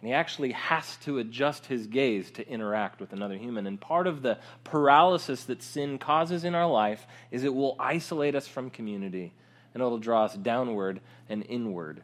And 0.00 0.06
he 0.06 0.14
actually 0.14 0.52
has 0.52 0.96
to 0.98 1.18
adjust 1.18 1.66
his 1.66 1.88
gaze 1.88 2.30
to 2.32 2.48
interact 2.48 3.00
with 3.00 3.12
another 3.12 3.36
human. 3.36 3.66
And 3.66 3.80
part 3.80 4.06
of 4.06 4.22
the 4.22 4.38
paralysis 4.62 5.42
that 5.46 5.60
sin 5.60 5.98
causes 5.98 6.44
in 6.44 6.54
our 6.54 6.70
life 6.70 7.04
is 7.32 7.42
it 7.42 7.52
will 7.52 7.74
isolate 7.80 8.36
us 8.36 8.46
from 8.46 8.70
community 8.70 9.32
and 9.74 9.82
it'll 9.82 9.98
draw 9.98 10.26
us 10.26 10.34
downward 10.36 11.00
and 11.28 11.44
inward. 11.48 12.02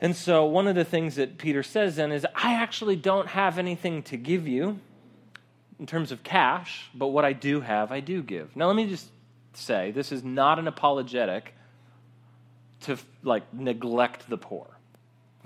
And 0.00 0.16
so, 0.16 0.46
one 0.46 0.66
of 0.66 0.74
the 0.74 0.84
things 0.84 1.16
that 1.16 1.36
Peter 1.36 1.62
says 1.62 1.96
then 1.96 2.10
is, 2.10 2.26
I 2.34 2.54
actually 2.54 2.96
don't 2.96 3.28
have 3.28 3.58
anything 3.58 4.02
to 4.04 4.16
give 4.16 4.48
you 4.48 4.78
in 5.78 5.86
terms 5.86 6.10
of 6.12 6.22
cash, 6.22 6.90
but 6.94 7.08
what 7.08 7.24
I 7.24 7.32
do 7.32 7.60
have, 7.60 7.92
I 7.92 8.00
do 8.00 8.22
give. 8.22 8.54
Now, 8.56 8.66
let 8.66 8.76
me 8.76 8.86
just 8.86 9.08
say 9.52 9.90
this 9.90 10.12
is 10.12 10.24
not 10.24 10.58
an 10.58 10.68
apologetic 10.68 11.54
to 12.82 12.98
like 13.22 13.52
neglect 13.52 14.28
the 14.28 14.38
poor. 14.38 14.66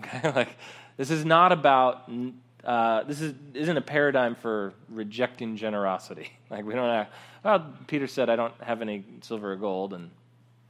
Okay? 0.01 0.33
like, 0.35 0.57
this 0.97 1.11
is 1.11 1.25
not 1.25 1.53
about 1.53 2.11
uh, 2.65 3.03
this 3.05 3.21
is, 3.21 3.35
isn't 3.53 3.77
a 3.77 3.83
paradigm 3.83 4.35
for 4.35 4.73
rejecting 4.89 5.57
generosity. 5.57 6.31
Like, 6.51 6.65
we 6.67 6.75
don't 6.75 6.89
have, 6.89 7.09
well, 7.43 7.75
Peter 7.89 8.07
said, 8.07 8.31
I 8.31 8.37
don't 8.37 8.55
have 8.63 8.81
any 8.81 9.05
silver 9.23 9.55
or 9.55 9.57
gold, 9.57 9.93
and 9.93 10.09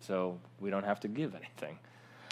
so 0.00 0.38
we 0.60 0.70
don't 0.70 0.84
have 0.84 1.00
to 1.00 1.08
give 1.08 1.34
anything. 1.34 1.78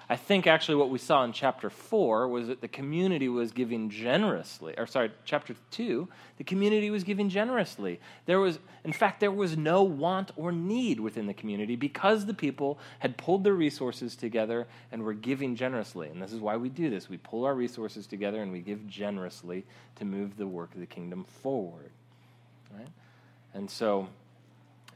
I 0.09 0.17
think 0.17 0.47
actually 0.47 0.75
what 0.75 0.91
we 0.91 0.99
saw 0.99 1.25
in 1.25 1.33
chapter 1.33 1.71
4 1.71 2.29
was 2.29 2.49
that 2.49 2.61
the 2.61 2.69
community 2.69 3.29
was 3.29 3.53
giving 3.53 3.89
generously. 3.89 4.75
Or, 4.77 4.87
sorry, 4.87 5.11
chapter 5.25 5.55
2, 5.71 6.09
the 6.39 6.45
community 6.45 6.91
was 6.91 7.05
giving 7.05 7.29
generously. 7.29 8.01
There 8.27 8.41
was, 8.41 8.59
in 8.85 8.93
fact, 8.93 9.21
there 9.21 9.31
was 9.31 9.57
no 9.57 9.83
want 9.83 10.33
or 10.37 10.53
need 10.53 11.01
within 11.01 11.27
the 11.27 11.35
community 11.35 11.77
because 11.77 12.27
the 12.27 12.35
people 12.35 12.79
had 12.99 13.17
pulled 13.17 13.45
their 13.45 13.55
resources 13.55 14.17
together 14.17 14.67
and 14.91 15.03
were 15.03 15.15
giving 15.15 15.55
generously. 15.55 16.09
And 16.09 16.21
this 16.21 16.33
is 16.33 16.41
why 16.41 16.57
we 16.57 16.69
do 16.69 16.91
this. 16.91 17.09
We 17.09 17.19
pull 17.19 17.45
our 17.45 17.55
resources 17.55 18.07
together 18.07 18.43
and 18.43 18.53
we 18.53 18.61
give 18.61 18.87
generously 18.87 19.65
to 19.97 20.05
move 20.05 20.37
the 20.37 20.47
work 20.47 20.75
of 20.75 20.81
the 20.81 20.87
kingdom 20.87 21.25
forward. 21.25 21.91
Right? 22.77 22.89
And 23.55 23.71
so, 23.71 24.09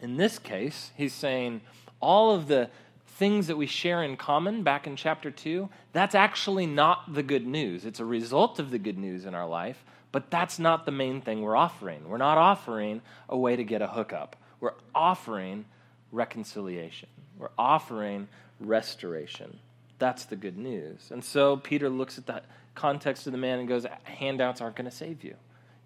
in 0.00 0.16
this 0.16 0.38
case, 0.38 0.90
he's 0.96 1.14
saying 1.14 1.60
all 2.00 2.34
of 2.34 2.48
the 2.48 2.70
things 3.16 3.46
that 3.46 3.56
we 3.56 3.66
share 3.66 4.02
in 4.02 4.16
common 4.16 4.62
back 4.62 4.86
in 4.86 4.94
chapter 4.94 5.30
2, 5.30 5.68
that's 5.92 6.14
actually 6.14 6.66
not 6.66 7.14
the 7.14 7.22
good 7.22 7.46
news. 7.46 7.84
It's 7.84 8.00
a 8.00 8.04
result 8.04 8.58
of 8.58 8.70
the 8.70 8.78
good 8.78 8.98
news 8.98 9.24
in 9.24 9.34
our 9.34 9.48
life, 9.48 9.84
but 10.12 10.30
that's 10.30 10.58
not 10.58 10.84
the 10.84 10.92
main 10.92 11.22
thing 11.22 11.40
we're 11.40 11.56
offering. 11.56 12.08
We're 12.08 12.18
not 12.18 12.38
offering 12.38 13.00
a 13.28 13.36
way 13.36 13.56
to 13.56 13.64
get 13.64 13.82
a 13.82 13.86
hookup, 13.86 14.36
we're 14.60 14.74
offering 14.94 15.64
reconciliation, 16.12 17.08
we're 17.38 17.50
offering 17.58 18.28
restoration. 18.60 19.58
That's 19.98 20.26
the 20.26 20.36
good 20.36 20.58
news. 20.58 21.08
And 21.10 21.24
so 21.24 21.56
Peter 21.56 21.88
looks 21.88 22.18
at 22.18 22.26
the 22.26 22.42
context 22.74 23.26
of 23.26 23.32
the 23.32 23.38
man 23.38 23.58
and 23.58 23.66
goes, 23.66 23.86
handouts 24.04 24.60
aren't 24.60 24.76
going 24.76 24.90
to 24.90 24.94
save 24.94 25.24
you. 25.24 25.36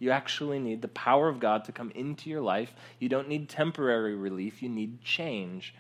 You 0.01 0.11
actually 0.11 0.59
need 0.59 0.83
the 0.83 0.89
power 0.89 1.29
of 1.29 1.39
God 1.39 1.65
to 1.67 1.73
come 1.73 1.93
into 1.95 2.29
your 2.29 2.41
life. 2.41 2.75
You 2.99 3.09
don't 3.09 3.29
need 3.29 3.49
temporary 3.49 4.17
relief, 4.17 4.63
you 4.63 4.69
need 4.69 5.03
change. 5.03 5.75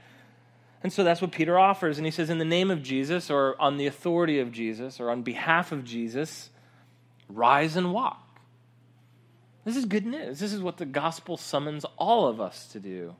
And 0.82 0.92
so 0.92 1.04
that's 1.04 1.20
what 1.20 1.32
Peter 1.32 1.58
offers. 1.58 1.98
And 1.98 2.06
he 2.06 2.10
says, 2.10 2.30
in 2.30 2.38
the 2.38 2.44
name 2.44 2.70
of 2.70 2.82
Jesus, 2.82 3.30
or 3.30 3.60
on 3.60 3.76
the 3.76 3.86
authority 3.86 4.38
of 4.40 4.50
Jesus, 4.50 4.98
or 4.98 5.10
on 5.10 5.22
behalf 5.22 5.72
of 5.72 5.84
Jesus, 5.84 6.50
rise 7.28 7.76
and 7.76 7.92
walk. 7.92 8.26
This 9.64 9.76
is 9.76 9.84
good 9.84 10.06
news. 10.06 10.38
This 10.38 10.52
is 10.52 10.62
what 10.62 10.78
the 10.78 10.86
gospel 10.86 11.36
summons 11.36 11.84
all 11.98 12.26
of 12.26 12.40
us 12.40 12.66
to 12.68 12.80
do. 12.80 13.14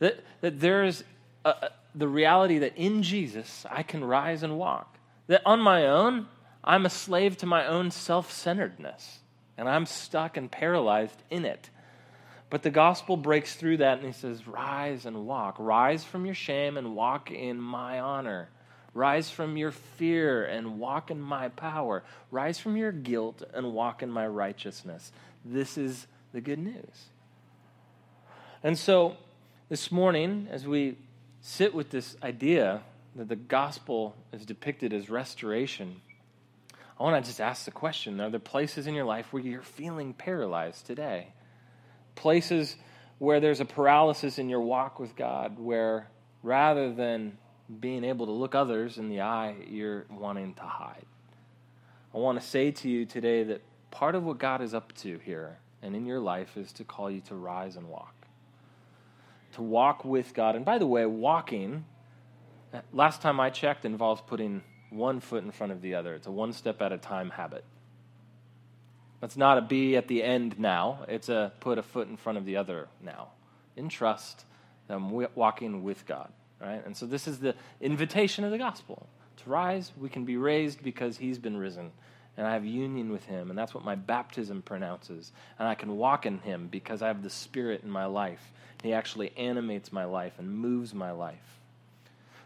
That, 0.00 0.20
that 0.40 0.58
there 0.58 0.84
is 0.84 1.04
a, 1.44 1.50
a, 1.50 1.70
the 1.94 2.08
reality 2.08 2.58
that 2.58 2.76
in 2.76 3.02
Jesus, 3.02 3.64
I 3.70 3.84
can 3.84 4.02
rise 4.02 4.42
and 4.42 4.58
walk. 4.58 4.98
That 5.28 5.42
on 5.46 5.60
my 5.60 5.86
own, 5.86 6.26
I'm 6.62 6.86
a 6.86 6.90
slave 6.90 7.36
to 7.38 7.46
my 7.46 7.66
own 7.66 7.92
self 7.92 8.32
centeredness, 8.32 9.20
and 9.56 9.68
I'm 9.68 9.86
stuck 9.86 10.36
and 10.36 10.50
paralyzed 10.50 11.22
in 11.30 11.44
it. 11.44 11.70
But 12.54 12.62
the 12.62 12.70
gospel 12.70 13.16
breaks 13.16 13.56
through 13.56 13.78
that 13.78 13.98
and 13.98 14.06
he 14.06 14.12
says, 14.12 14.46
Rise 14.46 15.06
and 15.06 15.26
walk. 15.26 15.56
Rise 15.58 16.04
from 16.04 16.24
your 16.24 16.36
shame 16.36 16.76
and 16.76 16.94
walk 16.94 17.32
in 17.32 17.60
my 17.60 17.98
honor. 17.98 18.48
Rise 18.92 19.28
from 19.28 19.56
your 19.56 19.72
fear 19.72 20.44
and 20.44 20.78
walk 20.78 21.10
in 21.10 21.20
my 21.20 21.48
power. 21.48 22.04
Rise 22.30 22.60
from 22.60 22.76
your 22.76 22.92
guilt 22.92 23.42
and 23.52 23.72
walk 23.72 24.04
in 24.04 24.08
my 24.08 24.28
righteousness. 24.28 25.10
This 25.44 25.76
is 25.76 26.06
the 26.32 26.40
good 26.40 26.60
news. 26.60 27.06
And 28.62 28.78
so, 28.78 29.16
this 29.68 29.90
morning, 29.90 30.46
as 30.48 30.64
we 30.64 30.96
sit 31.40 31.74
with 31.74 31.90
this 31.90 32.16
idea 32.22 32.82
that 33.16 33.28
the 33.28 33.34
gospel 33.34 34.14
is 34.32 34.46
depicted 34.46 34.92
as 34.92 35.10
restoration, 35.10 36.02
I 37.00 37.02
want 37.02 37.20
to 37.20 37.28
just 37.28 37.40
ask 37.40 37.64
the 37.64 37.72
question 37.72 38.20
Are 38.20 38.30
there 38.30 38.38
places 38.38 38.86
in 38.86 38.94
your 38.94 39.06
life 39.06 39.32
where 39.32 39.42
you're 39.42 39.60
feeling 39.60 40.14
paralyzed 40.14 40.86
today? 40.86 41.32
Places 42.14 42.76
where 43.18 43.40
there's 43.40 43.60
a 43.60 43.64
paralysis 43.64 44.38
in 44.38 44.48
your 44.48 44.60
walk 44.60 44.98
with 44.98 45.16
God, 45.16 45.58
where 45.58 46.08
rather 46.42 46.92
than 46.92 47.38
being 47.80 48.04
able 48.04 48.26
to 48.26 48.32
look 48.32 48.54
others 48.54 48.98
in 48.98 49.08
the 49.08 49.20
eye, 49.22 49.54
you're 49.68 50.04
wanting 50.10 50.54
to 50.54 50.62
hide. 50.62 51.06
I 52.14 52.18
want 52.18 52.40
to 52.40 52.46
say 52.46 52.70
to 52.70 52.88
you 52.88 53.06
today 53.06 53.42
that 53.44 53.62
part 53.90 54.14
of 54.14 54.24
what 54.24 54.38
God 54.38 54.60
is 54.60 54.74
up 54.74 54.92
to 54.96 55.18
here 55.18 55.58
and 55.82 55.96
in 55.96 56.06
your 56.06 56.20
life 56.20 56.56
is 56.56 56.72
to 56.74 56.84
call 56.84 57.10
you 57.10 57.20
to 57.22 57.34
rise 57.34 57.76
and 57.76 57.88
walk. 57.88 58.14
To 59.54 59.62
walk 59.62 60.04
with 60.04 60.34
God. 60.34 60.56
And 60.56 60.64
by 60.64 60.78
the 60.78 60.86
way, 60.86 61.06
walking, 61.06 61.84
last 62.92 63.22
time 63.22 63.40
I 63.40 63.50
checked, 63.50 63.84
involves 63.84 64.22
putting 64.26 64.62
one 64.90 65.20
foot 65.20 65.44
in 65.44 65.50
front 65.50 65.72
of 65.72 65.82
the 65.82 65.94
other. 65.94 66.14
It's 66.14 66.26
a 66.26 66.30
one 66.30 66.52
step 66.52 66.80
at 66.82 66.92
a 66.92 66.98
time 66.98 67.30
habit. 67.30 67.64
That's 69.24 69.38
not 69.38 69.56
a 69.56 69.62
be 69.62 69.96
at 69.96 70.06
the 70.06 70.22
end 70.22 70.58
now. 70.58 71.06
It's 71.08 71.30
a 71.30 71.50
put 71.60 71.78
a 71.78 71.82
foot 71.82 72.08
in 72.08 72.18
front 72.18 72.36
of 72.36 72.44
the 72.44 72.58
other 72.58 72.88
now. 73.02 73.28
In 73.74 73.88
trust, 73.88 74.44
um, 74.90 75.10
walking 75.34 75.82
with 75.82 76.04
God. 76.04 76.30
Right? 76.60 76.84
And 76.84 76.94
so 76.94 77.06
this 77.06 77.26
is 77.26 77.38
the 77.38 77.54
invitation 77.80 78.44
of 78.44 78.50
the 78.50 78.58
gospel. 78.58 79.06
To 79.38 79.48
rise, 79.48 79.92
we 79.98 80.10
can 80.10 80.26
be 80.26 80.36
raised 80.36 80.82
because 80.82 81.16
he's 81.16 81.38
been 81.38 81.56
risen. 81.56 81.90
And 82.36 82.46
I 82.46 82.52
have 82.52 82.66
union 82.66 83.10
with 83.10 83.24
him. 83.24 83.48
And 83.48 83.58
that's 83.58 83.72
what 83.72 83.82
my 83.82 83.94
baptism 83.94 84.60
pronounces. 84.60 85.32
And 85.58 85.66
I 85.66 85.74
can 85.74 85.96
walk 85.96 86.26
in 86.26 86.40
him 86.40 86.68
because 86.70 87.00
I 87.00 87.06
have 87.06 87.22
the 87.22 87.30
Spirit 87.30 87.82
in 87.82 87.88
my 87.88 88.04
life. 88.04 88.52
He 88.82 88.92
actually 88.92 89.32
animates 89.38 89.90
my 89.90 90.04
life 90.04 90.34
and 90.38 90.50
moves 90.54 90.92
my 90.92 91.12
life. 91.12 91.60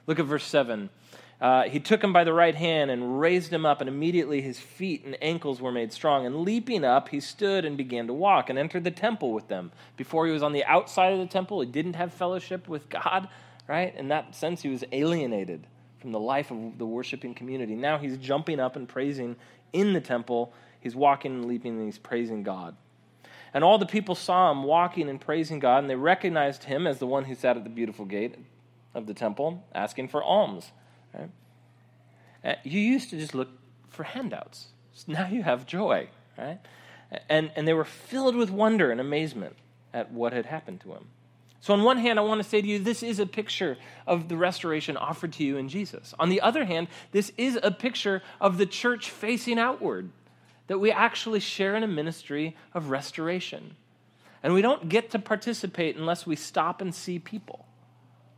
Look 0.07 0.21
at 0.21 0.27
verse 0.27 0.45
7. 0.45 0.91
Uh, 1.41 1.65
he 1.65 1.79
took 1.79 2.03
him 2.03 2.13
by 2.13 2.25
the 2.25 2.33
right 2.33 2.57
hand 2.57 2.91
and 2.91 3.21
raised 3.21 3.53
him 3.53 3.65
up, 3.65 3.81
and 3.81 3.89
immediately 3.89 4.41
his 4.41 4.59
feet 4.59 5.05
and 5.05 5.17
ankles 5.23 5.61
were 5.61 5.71
made 5.71 5.93
strong. 5.93 6.27
And 6.27 6.41
leaping 6.41 6.85
up, 6.85 7.11
he 7.11 7.21
stood 7.21 7.65
and 7.65 7.77
began 7.77 8.09
to 8.09 8.13
walk 8.13 8.51
and 8.51 8.59
entered 8.59 8.83
the 8.83 8.91
temple 8.91 9.33
with 9.33 9.47
them. 9.47 9.71
Before 9.97 10.27
he 10.27 10.33
was 10.33 10.43
on 10.43 10.53
the 10.53 10.65
outside 10.65 11.13
of 11.13 11.21
the 11.21 11.27
temple, 11.27 11.61
he 11.61 11.67
didn't 11.67 11.95
have 11.95 12.13
fellowship 12.13 12.67
with 12.67 12.89
God, 12.89 13.29
right? 13.69 13.95
In 13.95 14.09
that 14.09 14.35
sense, 14.35 14.63
he 14.63 14.69
was 14.69 14.83
alienated 14.91 15.67
from 16.01 16.11
the 16.11 16.21
life 16.21 16.51
of 16.51 16.77
the 16.77 16.87
worshiping 16.87 17.35
community. 17.35 17.77
Now 17.77 17.99
he's 17.99 18.17
jumping 18.17 18.59
up 18.59 18.75
and 18.75 18.89
praising 18.89 19.37
in 19.73 19.93
the 19.93 20.01
temple. 20.01 20.53
He's 20.81 20.97
walking 20.97 21.33
and 21.33 21.45
leaping, 21.45 21.77
and 21.77 21.85
he's 21.85 21.99
praising 21.99 22.43
God. 22.43 22.77
And 23.55 23.63
all 23.63 23.79
the 23.79 23.87
people 23.87 24.17
saw 24.17 24.51
him 24.51 24.65
walking 24.65 25.09
and 25.09 25.21
praising 25.21 25.61
God, 25.61 25.79
and 25.79 25.91
they 25.91 25.97
recognized 25.97 26.65
him 26.65 26.87
as 26.87 26.99
the 26.99 27.07
one 27.07 27.25
who 27.25 27.37
sat 27.37 27.57
at 27.57 27.63
the 27.63 27.71
beautiful 27.71 28.05
gate 28.05 28.35
of 28.93 29.07
the 29.07 29.15
temple 29.15 29.65
asking 29.73 30.09
for 30.09 30.23
alms. 30.23 30.73
Right? 31.19 31.31
Uh, 32.45 32.55
you 32.65 32.81
used 32.81 33.11
to 33.11 33.19
just 33.19 33.35
look 33.35 33.49
for 33.89 34.05
handouts. 34.05 34.69
Now 35.07 35.29
you 35.29 35.45
have 35.45 35.65
joy, 35.65 36.09
right? 36.37 36.59
And, 37.29 37.53
and 37.55 37.69
they 37.69 37.73
were 37.73 37.85
filled 37.85 38.35
with 38.35 38.51
wonder 38.51 38.91
and 38.91 39.01
amazement 39.01 39.55
at 39.95 40.11
what 40.13 40.33
had 40.33 40.47
happened 40.47 40.81
to 40.81 40.93
him. 40.93 41.07
So, 41.61 41.75
on 41.75 41.83
one 41.83 41.99
hand, 41.99 42.19
I 42.19 42.23
want 42.23 42.43
to 42.43 42.49
say 42.49 42.61
to 42.61 42.67
you, 42.67 42.79
this 42.79 43.03
is 43.03 43.19
a 43.19 43.27
picture 43.27 43.77
of 44.07 44.29
the 44.29 44.37
restoration 44.37 44.97
offered 44.97 45.33
to 45.35 45.45
you 45.45 45.57
in 45.57 45.69
Jesus. 45.69 46.15
On 46.19 46.29
the 46.29 46.41
other 46.41 46.65
hand, 46.65 46.89
this 47.13 47.33
is 47.37 47.59
a 47.63 47.71
picture 47.71 48.23
of 48.41 48.59
the 48.59 48.67
church 48.67 49.11
facing 49.11 49.59
outward, 49.59 50.11
that 50.69 50.79
we 50.79 50.93
actually 50.93 51.41
share 51.41 51.75
in 51.75 51.83
a 51.83 51.89
ministry 51.89 52.57
of 52.75 52.91
restoration. 52.91 53.77
And 54.43 54.55
we 54.55 54.63
don't 54.63 54.89
get 54.89 55.11
to 55.11 55.19
participate 55.19 55.97
unless 55.97 56.27
we 56.27 56.37
stop 56.37 56.81
and 56.81 56.95
see 56.95 57.19
people, 57.19 57.67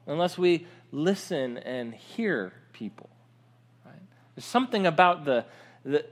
unless 0.07 0.39
we 0.39 0.67
listen 0.93 1.59
and 1.59 1.95
hear 1.95 2.53
people. 2.73 3.09
Right? 3.85 3.95
There's 4.35 4.45
something 4.45 4.87
about 4.87 5.25
the, 5.25 5.45
the, 5.85 6.05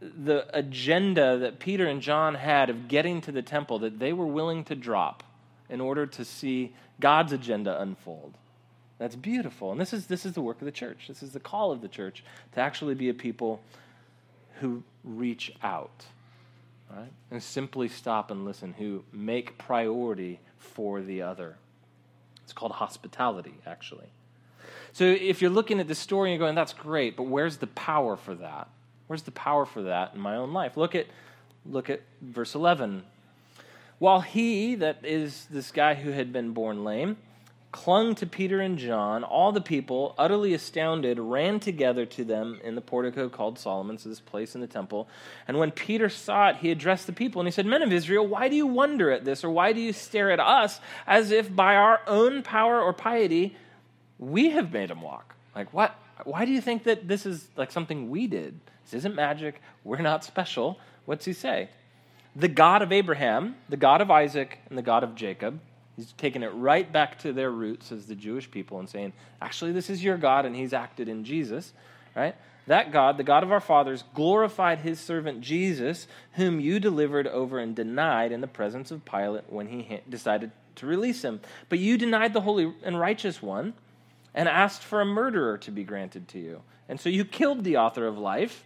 the 0.00 0.46
agenda 0.56 1.38
that 1.38 1.58
Peter 1.58 1.86
and 1.86 2.00
John 2.00 2.34
had 2.34 2.70
of 2.70 2.88
getting 2.88 3.20
to 3.22 3.32
the 3.32 3.42
temple 3.42 3.78
that 3.80 3.98
they 3.98 4.12
were 4.12 4.26
willing 4.26 4.64
to 4.64 4.74
drop 4.74 5.22
in 5.68 5.80
order 5.80 6.06
to 6.06 6.24
see 6.24 6.74
God's 7.00 7.32
agenda 7.32 7.80
unfold. 7.80 8.34
That's 8.98 9.16
beautiful. 9.16 9.72
And 9.72 9.80
this 9.80 9.92
is, 9.92 10.06
this 10.06 10.24
is 10.24 10.32
the 10.32 10.40
work 10.40 10.60
of 10.60 10.64
the 10.64 10.72
church. 10.72 11.08
This 11.08 11.22
is 11.22 11.32
the 11.32 11.40
call 11.40 11.70
of 11.70 11.82
the 11.82 11.88
church 11.88 12.24
to 12.52 12.60
actually 12.60 12.94
be 12.94 13.08
a 13.08 13.14
people 13.14 13.60
who 14.60 14.82
reach 15.04 15.52
out, 15.62 16.06
right? 16.90 17.12
And 17.30 17.42
simply 17.42 17.88
stop 17.88 18.30
and 18.30 18.44
listen, 18.44 18.72
who 18.72 19.04
make 19.12 19.58
priority 19.58 20.40
for 20.58 21.02
the 21.02 21.22
other. 21.22 21.56
It's 22.44 22.54
called 22.54 22.72
hospitality, 22.72 23.54
actually. 23.66 24.06
So 24.96 25.04
if 25.04 25.42
you're 25.42 25.50
looking 25.50 25.78
at 25.78 25.88
the 25.88 25.94
story 25.94 26.30
and 26.30 26.40
you're 26.40 26.46
going, 26.46 26.54
that's 26.54 26.72
great, 26.72 27.18
but 27.18 27.24
where's 27.24 27.58
the 27.58 27.66
power 27.66 28.16
for 28.16 28.34
that? 28.36 28.70
Where's 29.08 29.24
the 29.24 29.30
power 29.30 29.66
for 29.66 29.82
that 29.82 30.14
in 30.14 30.20
my 30.22 30.36
own 30.36 30.54
life? 30.54 30.78
Look 30.78 30.94
at, 30.94 31.06
look 31.66 31.90
at 31.90 32.00
verse 32.22 32.54
11. 32.54 33.04
While 33.98 34.22
he, 34.22 34.74
that 34.76 35.00
is 35.04 35.48
this 35.50 35.70
guy 35.70 35.96
who 35.96 36.12
had 36.12 36.32
been 36.32 36.52
born 36.52 36.82
lame, 36.82 37.18
clung 37.72 38.14
to 38.14 38.26
Peter 38.26 38.58
and 38.58 38.78
John, 38.78 39.22
all 39.22 39.52
the 39.52 39.60
people, 39.60 40.14
utterly 40.16 40.54
astounded, 40.54 41.18
ran 41.18 41.60
together 41.60 42.06
to 42.06 42.24
them 42.24 42.58
in 42.64 42.74
the 42.74 42.80
portico 42.80 43.28
called 43.28 43.58
Solomon's, 43.58 44.02
this 44.02 44.20
place 44.20 44.54
in 44.54 44.62
the 44.62 44.66
temple. 44.66 45.10
And 45.46 45.58
when 45.58 45.72
Peter 45.72 46.08
saw 46.08 46.48
it, 46.48 46.56
he 46.56 46.70
addressed 46.70 47.06
the 47.06 47.12
people 47.12 47.42
and 47.42 47.46
he 47.46 47.52
said, 47.52 47.66
Men 47.66 47.82
of 47.82 47.92
Israel, 47.92 48.26
why 48.26 48.48
do 48.48 48.56
you 48.56 48.66
wonder 48.66 49.10
at 49.10 49.26
this, 49.26 49.44
or 49.44 49.50
why 49.50 49.74
do 49.74 49.80
you 49.82 49.92
stare 49.92 50.30
at 50.30 50.40
us 50.40 50.80
as 51.06 51.32
if 51.32 51.54
by 51.54 51.76
our 51.76 52.00
own 52.06 52.42
power 52.42 52.80
or 52.80 52.94
piety 52.94 53.54
we 54.18 54.50
have 54.50 54.72
made 54.72 54.90
him 54.90 55.02
walk. 55.02 55.34
Like, 55.54 55.72
what? 55.72 55.94
Why 56.24 56.44
do 56.44 56.52
you 56.52 56.60
think 56.60 56.84
that 56.84 57.08
this 57.08 57.26
is 57.26 57.48
like 57.56 57.70
something 57.70 58.10
we 58.10 58.26
did? 58.26 58.60
This 58.84 58.94
isn't 58.94 59.14
magic. 59.14 59.60
We're 59.84 60.00
not 60.00 60.24
special. 60.24 60.78
What's 61.04 61.24
he 61.24 61.32
say? 61.32 61.70
The 62.34 62.48
God 62.48 62.82
of 62.82 62.92
Abraham, 62.92 63.56
the 63.68 63.76
God 63.76 64.00
of 64.00 64.10
Isaac, 64.10 64.58
and 64.68 64.76
the 64.76 64.82
God 64.82 65.02
of 65.02 65.14
Jacob. 65.14 65.60
He's 65.96 66.12
taking 66.12 66.42
it 66.42 66.48
right 66.48 66.90
back 66.90 67.18
to 67.20 67.32
their 67.32 67.50
roots 67.50 67.90
as 67.90 68.06
the 68.06 68.14
Jewish 68.14 68.50
people 68.50 68.78
and 68.78 68.88
saying, 68.88 69.14
actually, 69.40 69.72
this 69.72 69.88
is 69.88 70.04
your 70.04 70.18
God, 70.18 70.44
and 70.44 70.54
he's 70.54 70.74
acted 70.74 71.08
in 71.08 71.24
Jesus, 71.24 71.72
right? 72.14 72.36
That 72.66 72.92
God, 72.92 73.16
the 73.16 73.24
God 73.24 73.42
of 73.42 73.50
our 73.50 73.60
fathers, 73.60 74.04
glorified 74.12 74.80
his 74.80 75.00
servant 75.00 75.40
Jesus, 75.40 76.06
whom 76.32 76.60
you 76.60 76.78
delivered 76.78 77.26
over 77.26 77.58
and 77.58 77.74
denied 77.74 78.32
in 78.32 78.42
the 78.42 78.46
presence 78.46 78.90
of 78.90 79.06
Pilate 79.06 79.50
when 79.50 79.68
he 79.68 80.00
decided 80.06 80.50
to 80.74 80.86
release 80.86 81.22
him. 81.22 81.40
But 81.70 81.78
you 81.78 81.96
denied 81.96 82.34
the 82.34 82.42
holy 82.42 82.74
and 82.82 83.00
righteous 83.00 83.40
one 83.40 83.72
and 84.36 84.48
asked 84.48 84.82
for 84.82 85.00
a 85.00 85.04
murderer 85.04 85.58
to 85.58 85.72
be 85.72 85.82
granted 85.82 86.28
to 86.28 86.38
you. 86.38 86.62
And 86.88 87.00
so 87.00 87.08
you 87.08 87.24
killed 87.24 87.64
the 87.64 87.78
author 87.78 88.06
of 88.06 88.16
life. 88.18 88.64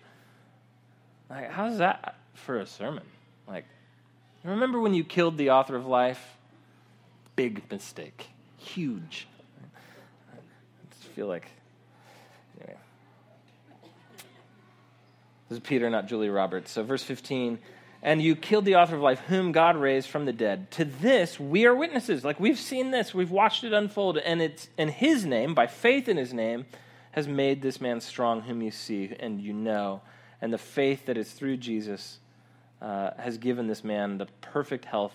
Like, 1.30 1.50
how's 1.50 1.78
that 1.78 2.16
for 2.34 2.58
a 2.58 2.66
sermon? 2.66 3.04
Like, 3.48 3.64
remember 4.44 4.78
when 4.78 4.92
you 4.92 5.04
killed 5.04 5.38
the 5.38 5.50
author 5.50 5.76
of 5.76 5.86
life? 5.86 6.36
Big 7.36 7.70
mistake. 7.70 8.28
Huge. 8.58 9.26
I 10.32 10.36
just 10.90 11.04
feel 11.14 11.28
like 11.28 11.46
This 15.50 15.56
is 15.56 15.62
Peter, 15.64 15.90
not 15.90 16.06
Julia 16.06 16.30
Roberts. 16.30 16.70
So, 16.70 16.84
verse 16.84 17.02
15, 17.02 17.58
and 18.02 18.22
you 18.22 18.34
killed 18.34 18.64
the 18.64 18.76
author 18.76 18.96
of 18.96 19.02
life, 19.02 19.20
whom 19.28 19.52
God 19.52 19.76
raised 19.76 20.08
from 20.08 20.24
the 20.24 20.32
dead. 20.32 20.70
To 20.72 20.84
this, 20.84 21.38
we 21.38 21.66
are 21.66 21.74
witnesses. 21.74 22.24
Like 22.24 22.40
we've 22.40 22.58
seen 22.58 22.90
this, 22.90 23.12
we've 23.12 23.30
watched 23.30 23.64
it 23.64 23.72
unfold, 23.72 24.18
and 24.18 24.40
it's 24.40 24.68
in 24.78 24.88
his 24.88 25.24
name, 25.24 25.54
by 25.54 25.66
faith 25.66 26.08
in 26.08 26.16
his 26.16 26.32
name, 26.32 26.66
has 27.12 27.26
made 27.26 27.60
this 27.60 27.80
man 27.80 28.00
strong, 28.00 28.42
whom 28.42 28.62
you 28.62 28.70
see 28.70 29.14
and 29.18 29.40
you 29.40 29.52
know. 29.52 30.00
And 30.40 30.52
the 30.52 30.58
faith 30.58 31.06
that 31.06 31.18
is 31.18 31.32
through 31.32 31.58
Jesus 31.58 32.18
uh, 32.80 33.10
has 33.18 33.36
given 33.36 33.66
this 33.66 33.84
man 33.84 34.18
the 34.18 34.26
perfect 34.40 34.84
health 34.84 35.14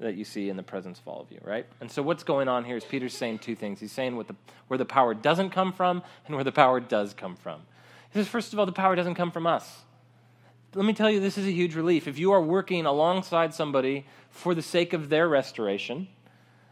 that 0.00 0.14
you 0.14 0.24
see 0.24 0.48
in 0.48 0.56
the 0.56 0.62
presence 0.62 0.98
of 1.00 1.08
all 1.08 1.20
of 1.20 1.30
you, 1.32 1.40
right? 1.42 1.66
And 1.80 1.90
so 1.90 2.02
what's 2.02 2.22
going 2.22 2.48
on 2.48 2.64
here 2.64 2.76
is 2.76 2.84
Peter's 2.84 3.14
saying 3.14 3.40
two 3.40 3.56
things. 3.56 3.80
He's 3.80 3.92
saying 3.92 4.16
the, 4.16 4.34
where 4.68 4.78
the 4.78 4.84
power 4.84 5.14
doesn't 5.14 5.50
come 5.50 5.72
from 5.72 6.02
and 6.26 6.34
where 6.34 6.44
the 6.44 6.52
power 6.52 6.78
does 6.78 7.14
come 7.14 7.34
from. 7.34 7.62
He 8.12 8.18
says, 8.18 8.28
first 8.28 8.52
of 8.52 8.58
all, 8.58 8.66
the 8.66 8.72
power 8.72 8.94
doesn't 8.94 9.16
come 9.16 9.30
from 9.30 9.46
us. 9.46 9.82
Let 10.78 10.86
me 10.86 10.92
tell 10.92 11.10
you, 11.10 11.18
this 11.18 11.36
is 11.36 11.44
a 11.44 11.50
huge 11.50 11.74
relief. 11.74 12.06
If 12.06 12.20
you 12.20 12.30
are 12.30 12.40
working 12.40 12.86
alongside 12.86 13.52
somebody 13.52 14.06
for 14.30 14.54
the 14.54 14.62
sake 14.62 14.92
of 14.92 15.08
their 15.08 15.28
restoration, 15.28 16.06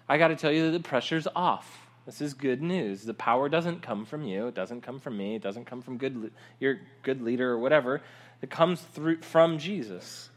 I 0.08 0.16
got 0.16 0.28
to 0.28 0.36
tell 0.36 0.52
you 0.52 0.70
that 0.70 0.78
the 0.78 0.88
pressure's 0.88 1.26
off. 1.34 1.88
This 2.06 2.20
is 2.20 2.32
good 2.32 2.62
news. 2.62 3.02
The 3.02 3.14
power 3.14 3.48
doesn't 3.48 3.82
come 3.82 4.06
from 4.06 4.22
you. 4.22 4.46
It 4.46 4.54
doesn't 4.54 4.82
come 4.82 5.00
from 5.00 5.16
me. 5.16 5.34
It 5.34 5.42
doesn't 5.42 5.64
come 5.64 5.82
from 5.82 5.98
good, 5.98 6.30
your 6.60 6.78
good 7.02 7.20
leader 7.20 7.50
or 7.50 7.58
whatever. 7.58 8.00
It 8.42 8.48
comes 8.48 8.80
through 8.80 9.22
from 9.22 9.58
Jesus. 9.58 10.30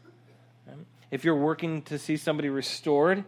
If 1.12 1.24
you're 1.24 1.36
working 1.36 1.82
to 1.82 1.96
see 1.96 2.16
somebody 2.16 2.48
restored, 2.48 3.22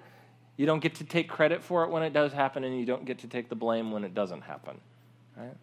you 0.57 0.67
don't 0.67 0.81
get 0.81 0.97
to 0.97 1.05
take 1.05 1.29
credit 1.29 1.63
for 1.63 1.85
it 1.85 1.91
when 1.91 2.03
it 2.03 2.13
does 2.13 2.33
happen, 2.33 2.65
and 2.65 2.77
you 2.77 2.85
don't 2.85 3.05
get 3.05 3.21
to 3.21 3.29
take 3.29 3.49
the 3.49 3.55
blame 3.55 3.93
when 3.93 4.03
it 4.03 4.13
doesn't 4.13 4.41
happen. 4.41 4.81
Right? 5.37 5.55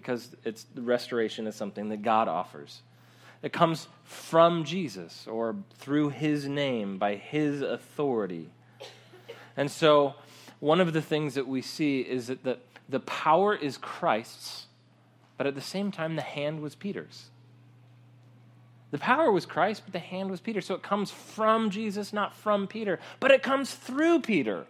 because 0.00 0.36
it's 0.44 0.64
restoration 0.76 1.48
is 1.48 1.56
something 1.56 1.88
that 1.88 2.02
God 2.02 2.28
offers. 2.28 2.82
It 3.42 3.52
comes 3.52 3.88
from 4.04 4.64
Jesus 4.64 5.26
or 5.26 5.56
through 5.78 6.10
his 6.10 6.46
name 6.48 6.98
by 6.98 7.14
his 7.14 7.62
authority. 7.62 8.50
And 9.56 9.70
so 9.70 10.14
one 10.60 10.80
of 10.80 10.92
the 10.92 11.02
things 11.02 11.34
that 11.34 11.46
we 11.46 11.62
see 11.62 12.00
is 12.00 12.28
that 12.28 12.42
the, 12.42 12.58
the 12.88 13.00
power 13.00 13.54
is 13.54 13.78
Christ's, 13.78 14.66
but 15.36 15.46
at 15.46 15.54
the 15.54 15.60
same 15.60 15.92
time 15.92 16.16
the 16.16 16.22
hand 16.22 16.60
was 16.60 16.74
Peter's. 16.74 17.30
The 18.90 18.98
power 18.98 19.30
was 19.30 19.44
Christ, 19.44 19.82
but 19.84 19.92
the 19.92 19.98
hand 19.98 20.30
was 20.30 20.40
Peter. 20.40 20.60
So 20.60 20.74
it 20.74 20.82
comes 20.82 21.10
from 21.10 21.70
Jesus, 21.70 22.12
not 22.12 22.34
from 22.34 22.66
Peter, 22.66 22.98
but 23.20 23.30
it 23.30 23.42
comes 23.42 23.74
through 23.74 24.20
Peter. 24.20 24.66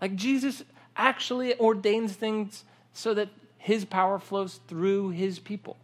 Like 0.00 0.14
Jesus 0.14 0.62
actually 0.96 1.58
ordains 1.58 2.12
things 2.12 2.64
so 2.92 3.14
that 3.14 3.28
his 3.56 3.84
power 3.84 4.18
flows 4.18 4.60
through 4.68 5.10
his 5.10 5.38
people. 5.38 5.76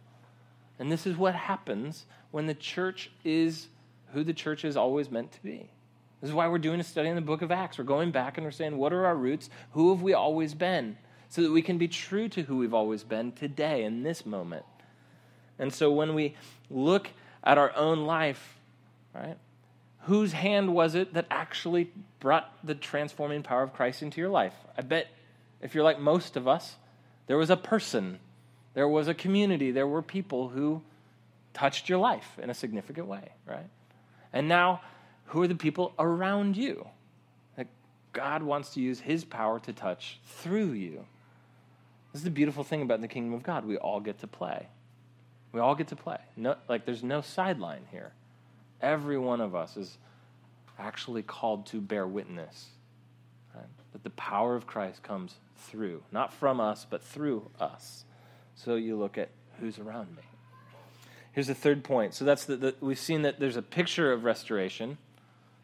And 0.79 0.91
this 0.91 1.07
is 1.07 1.17
what 1.17 1.35
happens 1.35 2.05
when 2.31 2.47
the 2.47 2.53
church 2.53 3.11
is 3.23 3.67
who 4.13 4.23
the 4.23 4.33
church 4.33 4.65
is 4.65 4.75
always 4.77 5.09
meant 5.09 5.31
to 5.33 5.43
be. 5.43 5.69
This 6.21 6.29
is 6.29 6.33
why 6.33 6.47
we're 6.47 6.57
doing 6.57 6.79
a 6.79 6.83
study 6.83 7.09
in 7.09 7.15
the 7.15 7.21
book 7.21 7.41
of 7.41 7.51
Acts. 7.51 7.77
We're 7.77 7.83
going 7.83 8.11
back 8.11 8.37
and 8.37 8.45
we're 8.45 8.51
saying, 8.51 8.77
what 8.77 8.93
are 8.93 9.05
our 9.05 9.15
roots? 9.15 9.49
Who 9.71 9.91
have 9.93 10.01
we 10.01 10.13
always 10.13 10.53
been? 10.53 10.97
So 11.29 11.41
that 11.41 11.51
we 11.51 11.61
can 11.61 11.77
be 11.77 11.87
true 11.87 12.29
to 12.29 12.43
who 12.43 12.57
we've 12.57 12.73
always 12.73 13.03
been 13.03 13.31
today, 13.31 13.83
in 13.83 14.03
this 14.03 14.25
moment. 14.25 14.65
And 15.59 15.73
so 15.73 15.91
when 15.91 16.13
we 16.13 16.35
look 16.69 17.09
at 17.43 17.57
our 17.57 17.75
own 17.75 18.05
life, 18.05 18.57
right, 19.13 19.37
whose 20.01 20.33
hand 20.33 20.73
was 20.73 20.95
it 20.95 21.13
that 21.13 21.25
actually 21.29 21.91
brought 22.19 22.53
the 22.63 22.75
transforming 22.75 23.43
power 23.43 23.63
of 23.63 23.73
Christ 23.73 24.01
into 24.01 24.21
your 24.21 24.29
life? 24.29 24.53
I 24.77 24.81
bet 24.81 25.07
if 25.61 25.73
you're 25.73 25.83
like 25.83 25.99
most 25.99 26.37
of 26.37 26.47
us, 26.47 26.75
there 27.27 27.37
was 27.37 27.49
a 27.49 27.57
person, 27.57 28.19
there 28.75 28.87
was 28.87 29.07
a 29.07 29.13
community, 29.13 29.71
there 29.71 29.87
were 29.87 30.03
people 30.03 30.49
who 30.49 30.81
touched 31.53 31.89
your 31.89 31.97
life 31.97 32.37
in 32.37 32.49
a 32.49 32.53
significant 32.53 33.07
way, 33.07 33.29
right? 33.47 33.69
And 34.31 34.47
now, 34.47 34.81
who 35.27 35.41
are 35.41 35.47
the 35.47 35.55
people 35.55 35.93
around 35.97 36.57
you 36.57 36.85
that 37.55 37.67
God 38.13 38.43
wants 38.43 38.73
to 38.75 38.81
use 38.81 38.99
his 38.99 39.23
power 39.23 39.59
to 39.61 39.73
touch 39.73 40.19
through 40.25 40.73
you? 40.73 41.05
This 42.11 42.19
is 42.19 42.23
the 42.25 42.29
beautiful 42.29 42.63
thing 42.63 42.81
about 42.81 43.01
the 43.01 43.07
kingdom 43.07 43.33
of 43.33 43.43
God. 43.43 43.65
We 43.65 43.77
all 43.77 44.01
get 44.01 44.19
to 44.19 44.27
play. 44.27 44.67
We 45.53 45.61
all 45.61 45.73
get 45.73 45.87
to 45.87 45.95
play. 45.95 46.17
No, 46.35 46.57
like 46.67 46.85
there's 46.85 47.03
no 47.03 47.21
sideline 47.21 47.85
here. 47.91 48.11
Every 48.81 49.17
one 49.17 49.39
of 49.39 49.55
us 49.55 49.77
is 49.77 49.97
actually 50.77 51.23
called 51.23 51.65
to 51.67 51.79
bear 51.79 52.05
witness 52.05 52.67
right? 53.55 53.65
that 53.93 54.03
the 54.03 54.09
power 54.11 54.55
of 54.55 54.67
Christ 54.67 55.01
comes 55.01 55.35
through, 55.55 56.03
not 56.11 56.33
from 56.33 56.59
us, 56.59 56.85
but 56.89 57.01
through 57.01 57.49
us. 57.57 58.03
So 58.55 58.75
you 58.75 58.97
look 58.97 59.17
at 59.17 59.29
who's 59.59 59.79
around 59.79 60.15
me. 60.15 60.23
Here's 61.31 61.47
the 61.47 61.55
third 61.55 61.83
point. 61.83 62.13
So 62.13 62.25
that's 62.25 62.45
the, 62.45 62.55
the 62.55 62.75
we've 62.79 62.99
seen 62.99 63.23
that 63.23 63.39
there's 63.39 63.57
a 63.57 63.61
picture 63.61 64.11
of 64.11 64.23
restoration 64.23 64.97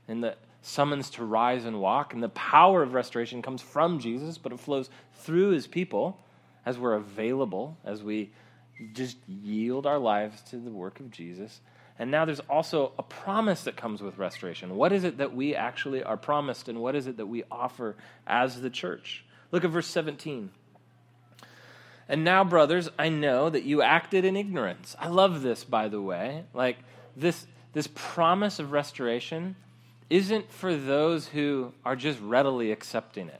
and 0.07 0.23
the 0.23 0.35
summons 0.61 1.09
to 1.11 1.25
rise 1.25 1.65
and 1.65 1.79
walk, 1.79 2.13
and 2.13 2.21
the 2.21 2.29
power 2.29 2.83
of 2.83 2.93
restoration 2.93 3.41
comes 3.41 3.61
from 3.61 3.99
Jesus, 3.99 4.37
but 4.37 4.51
it 4.51 4.59
flows 4.59 4.89
through 5.15 5.49
his 5.49 5.67
people 5.67 6.19
as 6.65 6.77
we're 6.77 6.93
available, 6.93 7.77
as 7.83 8.03
we 8.03 8.31
just 8.93 9.17
yield 9.27 9.85
our 9.85 9.97
lives 9.97 10.41
to 10.41 10.57
the 10.57 10.69
work 10.69 10.99
of 10.99 11.09
Jesus. 11.09 11.61
And 11.97 12.11
now 12.11 12.25
there's 12.25 12.39
also 12.41 12.93
a 12.97 13.03
promise 13.03 13.63
that 13.63 13.75
comes 13.75 14.01
with 14.01 14.17
restoration. 14.17 14.75
What 14.75 14.91
is 14.91 15.03
it 15.03 15.17
that 15.17 15.35
we 15.35 15.55
actually 15.55 16.03
are 16.03 16.17
promised, 16.17 16.67
and 16.67 16.79
what 16.79 16.95
is 16.95 17.07
it 17.07 17.17
that 17.17 17.27
we 17.27 17.43
offer 17.51 17.95
as 18.27 18.61
the 18.61 18.69
church? 18.69 19.25
Look 19.51 19.63
at 19.63 19.71
verse 19.71 19.87
17. 19.87 20.51
And 22.11 22.25
now, 22.25 22.43
brothers, 22.43 22.89
I 22.99 23.07
know 23.07 23.49
that 23.49 23.63
you 23.63 23.81
acted 23.81 24.25
in 24.25 24.35
ignorance. 24.35 24.97
I 24.99 25.07
love 25.07 25.41
this, 25.41 25.63
by 25.63 25.87
the 25.87 26.01
way. 26.01 26.43
Like, 26.53 26.75
this, 27.15 27.47
this 27.71 27.87
promise 27.95 28.59
of 28.59 28.73
restoration 28.73 29.55
isn't 30.09 30.51
for 30.51 30.75
those 30.75 31.27
who 31.27 31.71
are 31.85 31.95
just 31.95 32.19
readily 32.19 32.73
accepting 32.73 33.29
it, 33.29 33.39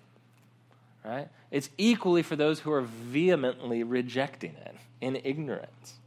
right? 1.03 1.27
It's 1.51 1.69
equally 1.77 2.23
for 2.23 2.37
those 2.37 2.61
who 2.61 2.71
are 2.71 2.79
vehemently 2.79 3.83
rejecting 3.83 4.55
it 4.55 4.77
in 5.01 5.17
ignorance. 5.17 5.99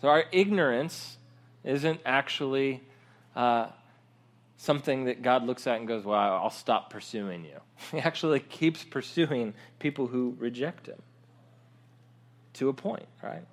So, 0.00 0.08
our 0.08 0.24
ignorance 0.32 1.18
isn't 1.62 2.00
actually 2.06 2.80
uh, 3.36 3.66
something 4.56 5.04
that 5.04 5.20
God 5.20 5.44
looks 5.44 5.66
at 5.66 5.76
and 5.76 5.86
goes, 5.86 6.06
Well, 6.06 6.18
I'll 6.18 6.48
stop 6.48 6.88
pursuing 6.88 7.44
you. 7.44 7.60
He 7.90 7.98
actually 7.98 8.40
keeps 8.40 8.82
pursuing 8.82 9.52
people 9.78 10.06
who 10.06 10.36
reject 10.38 10.86
him 10.86 11.02
to 12.54 12.68
a 12.68 12.72
point, 12.72 13.06
right? 13.22 13.44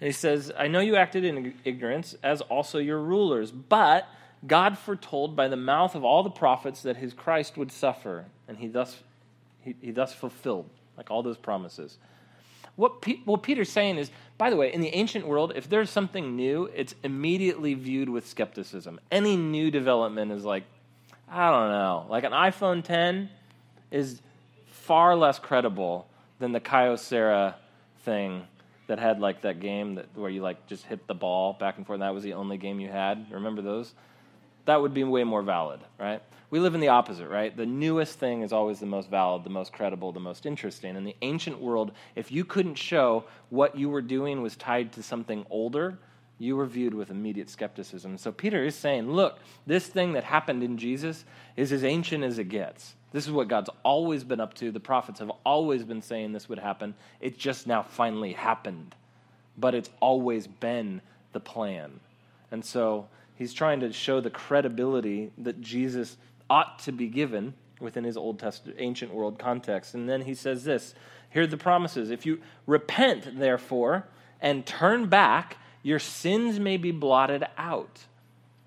And 0.00 0.06
he 0.06 0.12
says, 0.12 0.50
I 0.56 0.68
know 0.68 0.80
you 0.80 0.96
acted 0.96 1.24
in 1.24 1.54
ignorance, 1.64 2.16
as 2.22 2.40
also 2.42 2.78
your 2.78 2.98
rulers, 2.98 3.50
but 3.50 4.08
God 4.46 4.78
foretold 4.78 5.36
by 5.36 5.48
the 5.48 5.56
mouth 5.56 5.94
of 5.94 6.04
all 6.04 6.22
the 6.22 6.30
prophets 6.30 6.82
that 6.82 6.96
his 6.96 7.12
Christ 7.12 7.56
would 7.56 7.70
suffer, 7.70 8.24
and 8.48 8.56
he 8.56 8.68
thus, 8.68 8.96
he, 9.60 9.74
he 9.80 9.90
thus 9.90 10.14
fulfilled, 10.14 10.68
like 10.96 11.10
all 11.10 11.22
those 11.22 11.36
promises. 11.36 11.98
What, 12.76 13.02
P- 13.02 13.20
what 13.26 13.42
Peter's 13.42 13.70
saying 13.70 13.98
is, 13.98 14.10
by 14.38 14.48
the 14.48 14.56
way, 14.56 14.72
in 14.72 14.80
the 14.80 14.94
ancient 14.94 15.26
world, 15.26 15.52
if 15.54 15.68
there's 15.68 15.90
something 15.90 16.34
new, 16.34 16.70
it's 16.74 16.94
immediately 17.02 17.74
viewed 17.74 18.08
with 18.08 18.26
skepticism. 18.26 18.98
Any 19.10 19.36
new 19.36 19.70
development 19.70 20.32
is 20.32 20.44
like, 20.44 20.64
I 21.28 21.50
don't 21.50 21.68
know. 21.68 22.06
Like 22.08 22.24
an 22.24 22.32
iPhone 22.32 22.82
10 22.82 23.28
is 23.90 24.22
far 24.66 25.14
less 25.14 25.38
credible 25.38 26.08
than 26.38 26.52
the 26.52 26.60
Kyocera 26.60 27.54
thing 28.04 28.46
that 28.86 28.98
had 28.98 29.20
like 29.20 29.42
that 29.42 29.60
game 29.60 29.94
that 29.94 30.06
where 30.14 30.30
you 30.30 30.42
like 30.42 30.66
just 30.66 30.84
hit 30.84 31.06
the 31.06 31.14
ball 31.14 31.52
back 31.52 31.76
and 31.76 31.86
forth 31.86 31.96
and 31.96 32.02
that 32.02 32.14
was 32.14 32.24
the 32.24 32.34
only 32.34 32.56
game 32.56 32.80
you 32.80 32.88
had. 32.88 33.26
Remember 33.30 33.62
those? 33.62 33.94
That 34.66 34.82
would 34.82 34.92
be 34.92 35.04
way 35.04 35.24
more 35.24 35.42
valid, 35.42 35.80
right? 35.98 36.22
We 36.50 36.58
live 36.58 36.74
in 36.74 36.80
the 36.80 36.88
opposite, 36.88 37.28
right? 37.28 37.56
The 37.56 37.66
newest 37.66 38.18
thing 38.18 38.42
is 38.42 38.52
always 38.52 38.80
the 38.80 38.86
most 38.86 39.08
valid, 39.08 39.44
the 39.44 39.50
most 39.50 39.72
credible, 39.72 40.12
the 40.12 40.20
most 40.20 40.44
interesting. 40.44 40.96
In 40.96 41.04
the 41.04 41.16
ancient 41.22 41.60
world, 41.60 41.92
if 42.16 42.32
you 42.32 42.44
couldn't 42.44 42.74
show 42.74 43.24
what 43.48 43.76
you 43.76 43.88
were 43.88 44.02
doing 44.02 44.42
was 44.42 44.56
tied 44.56 44.92
to 44.94 45.02
something 45.02 45.46
older, 45.50 45.98
you 46.38 46.56
were 46.56 46.66
viewed 46.66 46.94
with 46.94 47.10
immediate 47.10 47.48
skepticism. 47.48 48.18
So 48.18 48.32
Peter 48.32 48.64
is 48.64 48.74
saying, 48.74 49.12
look, 49.12 49.38
this 49.66 49.86
thing 49.86 50.14
that 50.14 50.24
happened 50.24 50.62
in 50.62 50.78
Jesus 50.78 51.24
is 51.56 51.70
as 51.70 51.84
ancient 51.84 52.24
as 52.24 52.38
it 52.38 52.48
gets. 52.48 52.94
This 53.12 53.26
is 53.26 53.32
what 53.32 53.48
God's 53.48 53.70
always 53.82 54.24
been 54.24 54.40
up 54.40 54.54
to. 54.54 54.70
The 54.70 54.80
prophets 54.80 55.18
have 55.18 55.32
always 55.44 55.84
been 55.84 56.02
saying 56.02 56.32
this 56.32 56.48
would 56.48 56.58
happen. 56.58 56.94
It 57.20 57.38
just 57.38 57.66
now 57.66 57.82
finally 57.82 58.32
happened. 58.32 58.94
But 59.58 59.74
it's 59.74 59.90
always 60.00 60.46
been 60.46 61.00
the 61.32 61.40
plan. 61.40 62.00
And 62.50 62.64
so 62.64 63.08
he's 63.36 63.52
trying 63.52 63.80
to 63.80 63.92
show 63.92 64.20
the 64.20 64.30
credibility 64.30 65.32
that 65.38 65.60
Jesus 65.60 66.16
ought 66.48 66.78
to 66.80 66.92
be 66.92 67.08
given 67.08 67.54
within 67.80 68.04
his 68.04 68.16
Old 68.16 68.38
Testament, 68.38 68.78
ancient 68.80 69.12
world 69.12 69.38
context. 69.38 69.94
And 69.94 70.08
then 70.08 70.22
he 70.22 70.34
says 70.34 70.64
this 70.64 70.94
here 71.30 71.42
are 71.42 71.46
the 71.46 71.56
promises. 71.56 72.10
If 72.10 72.26
you 72.26 72.40
repent, 72.66 73.38
therefore, 73.38 74.06
and 74.40 74.66
turn 74.66 75.06
back, 75.06 75.58
your 75.82 75.98
sins 75.98 76.58
may 76.58 76.76
be 76.76 76.90
blotted 76.90 77.44
out, 77.56 78.06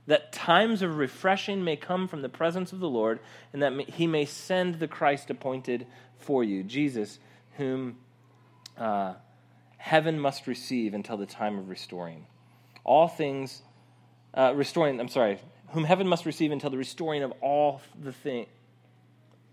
that 0.07 0.33
times 0.33 0.81
of 0.81 0.97
refreshing 0.97 1.63
may 1.63 1.75
come 1.75 2.07
from 2.07 2.21
the 2.21 2.29
presence 2.29 2.73
of 2.73 2.79
the 2.79 2.89
Lord, 2.89 3.19
and 3.53 3.61
that 3.63 3.73
he 3.89 4.07
may 4.07 4.25
send 4.25 4.75
the 4.75 4.87
Christ 4.87 5.29
appointed 5.29 5.87
for 6.17 6.43
you, 6.43 6.63
Jesus, 6.63 7.19
whom 7.57 7.97
uh, 8.77 9.13
heaven 9.77 10.19
must 10.19 10.47
receive 10.47 10.93
until 10.93 11.17
the 11.17 11.25
time 11.25 11.57
of 11.57 11.69
restoring. 11.69 12.25
All 12.83 13.07
things, 13.07 13.61
uh, 14.33 14.53
restoring, 14.55 14.99
I'm 14.99 15.07
sorry, 15.07 15.39
whom 15.69 15.85
heaven 15.85 16.07
must 16.07 16.25
receive 16.25 16.51
until 16.51 16.69
the 16.69 16.77
restoring 16.77 17.23
of 17.23 17.31
all 17.41 17.81
the 18.01 18.11
thing, 18.11 18.47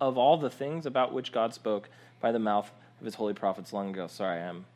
of 0.00 0.18
all 0.18 0.36
the 0.36 0.50
things 0.50 0.84
about 0.86 1.12
which 1.12 1.32
God 1.32 1.54
spoke 1.54 1.88
by 2.20 2.32
the 2.32 2.38
mouth 2.38 2.70
of 2.98 3.04
his 3.04 3.14
holy 3.14 3.34
prophets 3.34 3.72
long 3.72 3.90
ago. 3.90 4.06
Sorry, 4.06 4.40
I'm 4.40 4.66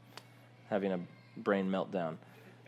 having 0.70 0.92
a 0.92 1.00
brain 1.37 1.68
meltdown. 1.70 2.16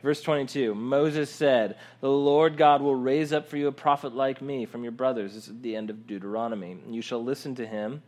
Verse 0.07 0.21
22 0.21 0.73
Moses 0.73 1.29
said, 1.29 1.79
The 2.01 2.09
Lord 2.09 2.57
God 2.57 2.81
will 2.81 2.95
raise 2.95 3.33
up 3.33 3.49
for 3.49 3.57
you 3.57 3.66
a 3.66 3.73
prophet 3.73 4.14
like 4.14 4.40
me 4.40 4.64
from 4.64 4.85
your 4.85 4.92
brothers. 4.92 5.35
This 5.35 5.49
is 5.49 5.61
the 5.62 5.75
end 5.75 5.90
of 5.90 6.07
Deuteronomy. 6.07 6.79
You 6.88 7.03
shall 7.03 7.25
listen 7.25 7.57
to 7.57 7.66
him 7.66 8.05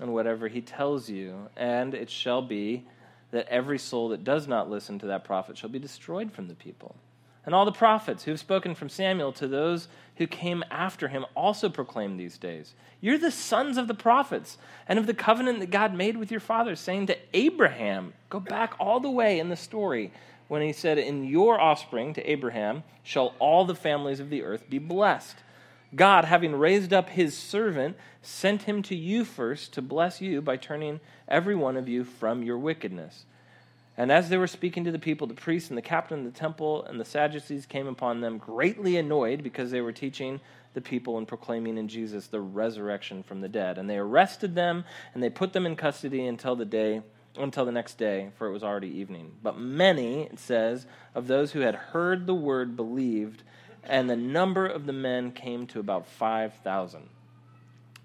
and 0.00 0.14
whatever 0.14 0.48
he 0.48 0.62
tells 0.62 1.10
you, 1.10 1.50
and 1.54 1.92
it 1.92 2.08
shall 2.08 2.40
be 2.40 2.86
that 3.32 3.46
every 3.48 3.78
soul 3.78 4.08
that 4.08 4.24
does 4.24 4.48
not 4.48 4.70
listen 4.70 4.98
to 5.00 5.06
that 5.08 5.24
prophet 5.24 5.58
shall 5.58 5.68
be 5.68 5.78
destroyed 5.78 6.32
from 6.32 6.48
the 6.48 6.54
people. 6.54 6.96
And 7.44 7.54
all 7.54 7.66
the 7.66 7.70
prophets 7.70 8.24
who 8.24 8.30
have 8.30 8.40
spoken 8.40 8.74
from 8.74 8.88
Samuel 8.88 9.32
to 9.34 9.46
those 9.46 9.88
who 10.16 10.26
came 10.26 10.64
after 10.70 11.08
him 11.08 11.26
also 11.34 11.68
proclaim 11.68 12.16
these 12.16 12.38
days. 12.38 12.72
You're 13.02 13.18
the 13.18 13.30
sons 13.30 13.76
of 13.76 13.88
the 13.88 13.94
prophets 13.94 14.56
and 14.88 14.98
of 14.98 15.06
the 15.06 15.12
covenant 15.12 15.60
that 15.60 15.70
God 15.70 15.94
made 15.94 16.16
with 16.16 16.30
your 16.30 16.40
fathers, 16.40 16.80
saying 16.80 17.08
to 17.08 17.18
Abraham, 17.34 18.14
go 18.30 18.40
back 18.40 18.74
all 18.80 19.00
the 19.00 19.10
way 19.10 19.38
in 19.38 19.50
the 19.50 19.56
story 19.56 20.12
when 20.48 20.62
he 20.62 20.72
said, 20.72 20.98
In 20.98 21.24
your 21.24 21.60
offspring, 21.60 22.14
to 22.14 22.30
Abraham, 22.30 22.82
shall 23.02 23.34
all 23.38 23.64
the 23.64 23.74
families 23.74 24.20
of 24.20 24.30
the 24.30 24.42
earth 24.42 24.68
be 24.68 24.78
blessed. 24.78 25.36
God, 25.94 26.24
having 26.24 26.54
raised 26.54 26.92
up 26.92 27.10
his 27.10 27.36
servant, 27.36 27.96
sent 28.22 28.62
him 28.62 28.82
to 28.82 28.96
you 28.96 29.24
first 29.24 29.72
to 29.74 29.82
bless 29.82 30.20
you 30.20 30.42
by 30.42 30.56
turning 30.56 31.00
every 31.28 31.54
one 31.54 31.76
of 31.76 31.88
you 31.88 32.04
from 32.04 32.42
your 32.42 32.58
wickedness. 32.58 33.24
And 33.96 34.12
as 34.12 34.28
they 34.28 34.36
were 34.36 34.46
speaking 34.46 34.84
to 34.84 34.92
the 34.92 34.98
people, 34.98 35.26
the 35.26 35.34
priests 35.34 35.70
and 35.70 35.78
the 35.78 35.82
captain 35.82 36.18
of 36.18 36.32
the 36.32 36.38
temple 36.38 36.84
and 36.84 37.00
the 37.00 37.04
Sadducees 37.04 37.64
came 37.64 37.86
upon 37.86 38.20
them, 38.20 38.36
greatly 38.36 38.96
annoyed 38.96 39.42
because 39.42 39.70
they 39.70 39.80
were 39.80 39.92
teaching 39.92 40.40
the 40.74 40.82
people 40.82 41.16
and 41.16 41.26
proclaiming 41.26 41.78
in 41.78 41.88
Jesus 41.88 42.26
the 42.26 42.40
resurrection 42.40 43.22
from 43.22 43.40
the 43.40 43.48
dead. 43.48 43.78
And 43.78 43.88
they 43.88 43.96
arrested 43.96 44.54
them 44.54 44.84
and 45.14 45.22
they 45.22 45.30
put 45.30 45.54
them 45.54 45.64
in 45.64 45.76
custody 45.76 46.26
until 46.26 46.56
the 46.56 46.66
day 46.66 47.00
until 47.44 47.64
the 47.64 47.72
next 47.72 47.98
day, 47.98 48.30
for 48.36 48.46
it 48.46 48.52
was 48.52 48.62
already 48.62 48.88
evening. 48.88 49.32
But 49.42 49.58
many, 49.58 50.22
it 50.22 50.38
says, 50.38 50.86
of 51.14 51.26
those 51.26 51.52
who 51.52 51.60
had 51.60 51.74
heard 51.74 52.26
the 52.26 52.34
word 52.34 52.76
believed, 52.76 53.42
and 53.84 54.08
the 54.08 54.16
number 54.16 54.66
of 54.66 54.86
the 54.86 54.92
men 54.92 55.32
came 55.32 55.66
to 55.68 55.80
about 55.80 56.06
5,000. 56.06 57.08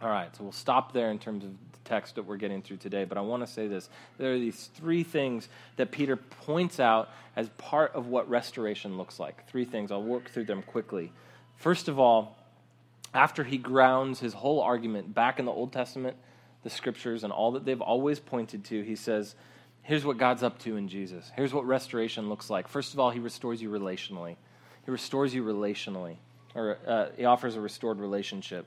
All 0.02 0.10
right, 0.10 0.36
so 0.36 0.44
we'll 0.44 0.52
stop 0.52 0.94
there 0.94 1.12
in 1.12 1.20
terms 1.20 1.44
of 1.44 1.52
the 1.52 1.80
text 1.84 2.15
that 2.15 2.24
we're 2.24 2.38
getting 2.38 2.62
through 2.62 2.78
today, 2.78 3.04
but 3.04 3.17
I 3.17 3.22
want 3.22 3.46
to 3.46 3.52
say 3.52 3.67
this. 3.67 3.89
There 4.17 4.34
are 4.34 4.39
these 4.39 4.70
three 4.76 5.04
things 5.04 5.48
that 5.76 5.91
Peter 5.91 6.15
points 6.15 6.80
out 6.80 7.10
as 7.36 7.50
part 7.58 7.94
of 7.94 8.08
what 8.08 8.30
restoration 8.30 8.98
looks 8.98 9.20
like. 9.20 9.48
Three 9.48 9.65
things. 9.65 9.91
I'll 9.91 10.04
work 10.04 10.30
through 10.30 10.46
them 10.46 10.63
quickly. 10.63 11.12
First 11.56 11.88
of 11.88 12.00
all, 12.00 12.38
after 13.13 13.44
he 13.44 13.58
grounds 13.58 14.20
his 14.20 14.34
whole 14.34 14.62
argument 14.62 15.13
back 15.13 15.39
in 15.39 15.46
the 15.46 15.52
Old 15.52 15.72
Testament 15.74 16.17
the 16.63 16.69
scriptures 16.69 17.24
and 17.24 17.34
all 17.34 17.52
that 17.54 17.65
they've 17.65 17.82
always 17.82 18.19
pointed 18.19 18.63
to, 18.65 18.82
he 18.84 18.95
says, 18.95 19.36
here's 19.82 20.06
what 20.06 20.17
God's 20.17 20.43
up 20.43 20.60
to 20.60 20.78
in 20.78 20.88
Jesus. 20.88 21.32
Here's 21.36 21.54
what 21.54 21.65
restoration 21.65 22.30
looks 22.30 22.50
like. 22.50 22.67
First 22.67 22.93
of 22.93 23.00
all, 23.00 23.10
he 23.10 23.19
restores 23.19 23.62
you 23.62 23.69
relationally. 23.69 24.36
He 24.86 24.91
restores 24.91 25.34
you 25.34 25.43
relationally, 25.43 26.17
or 26.56 26.78
uh, 26.88 27.08
he 27.17 27.26
offers 27.26 27.56
a 27.56 27.62
restored 27.62 28.00
relationship. 28.00 28.65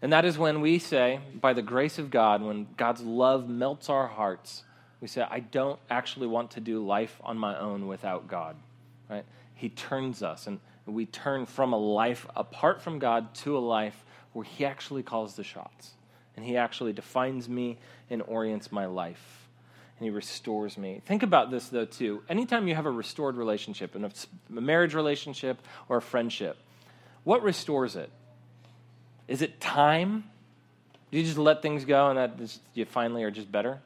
And 0.00 0.12
that 0.12 0.24
is 0.24 0.36
when 0.36 0.60
we 0.60 0.78
say, 0.78 1.20
by 1.40 1.52
the 1.52 1.62
grace 1.62 1.98
of 1.98 2.10
God, 2.10 2.42
when 2.42 2.66
God's 2.76 3.02
love 3.02 3.48
melts 3.48 3.88
our 3.88 4.08
hearts, 4.08 4.64
we 5.00 5.08
say, 5.08 5.22
I 5.28 5.40
don't 5.40 5.78
actually 5.90 6.26
want 6.26 6.52
to 6.52 6.60
do 6.60 6.84
life 6.84 7.20
on 7.22 7.38
my 7.38 7.58
own 7.58 7.86
without 7.86 8.28
God. 8.28 8.56
Right? 9.08 9.24
He 9.54 9.68
turns 9.68 10.22
us, 10.22 10.48
and 10.48 10.58
we 10.86 11.06
turn 11.06 11.46
from 11.46 11.72
a 11.72 11.78
life 11.78 12.26
apart 12.34 12.82
from 12.82 12.98
God 12.98 13.32
to 13.36 13.56
a 13.56 13.60
life 13.60 14.04
where 14.32 14.44
He 14.44 14.64
actually 14.64 15.02
calls 15.04 15.34
the 15.34 15.44
shots 15.44 15.92
and 16.36 16.44
He 16.44 16.56
actually 16.56 16.92
defines 16.92 17.48
me 17.48 17.78
and 18.10 18.22
orients 18.22 18.72
my 18.72 18.86
life. 18.86 19.48
And 19.98 20.04
He 20.04 20.10
restores 20.10 20.78
me. 20.78 21.02
Think 21.04 21.22
about 21.22 21.50
this, 21.50 21.68
though, 21.68 21.84
too. 21.84 22.22
Anytime 22.28 22.68
you 22.68 22.74
have 22.74 22.86
a 22.86 22.90
restored 22.90 23.36
relationship, 23.36 23.94
and 23.94 24.06
a 24.06 24.60
marriage 24.60 24.94
relationship 24.94 25.58
or 25.88 25.98
a 25.98 26.02
friendship, 26.02 26.56
what 27.24 27.42
restores 27.42 27.96
it? 27.96 28.10
Is 29.28 29.42
it 29.42 29.60
time? 29.60 30.24
Do 31.10 31.18
you 31.18 31.24
just 31.24 31.38
let 31.38 31.62
things 31.62 31.84
go 31.84 32.08
and 32.08 32.18
that 32.18 32.38
just, 32.38 32.60
you 32.74 32.84
finally 32.84 33.22
are 33.22 33.30
just 33.30 33.50
better? 33.52 33.80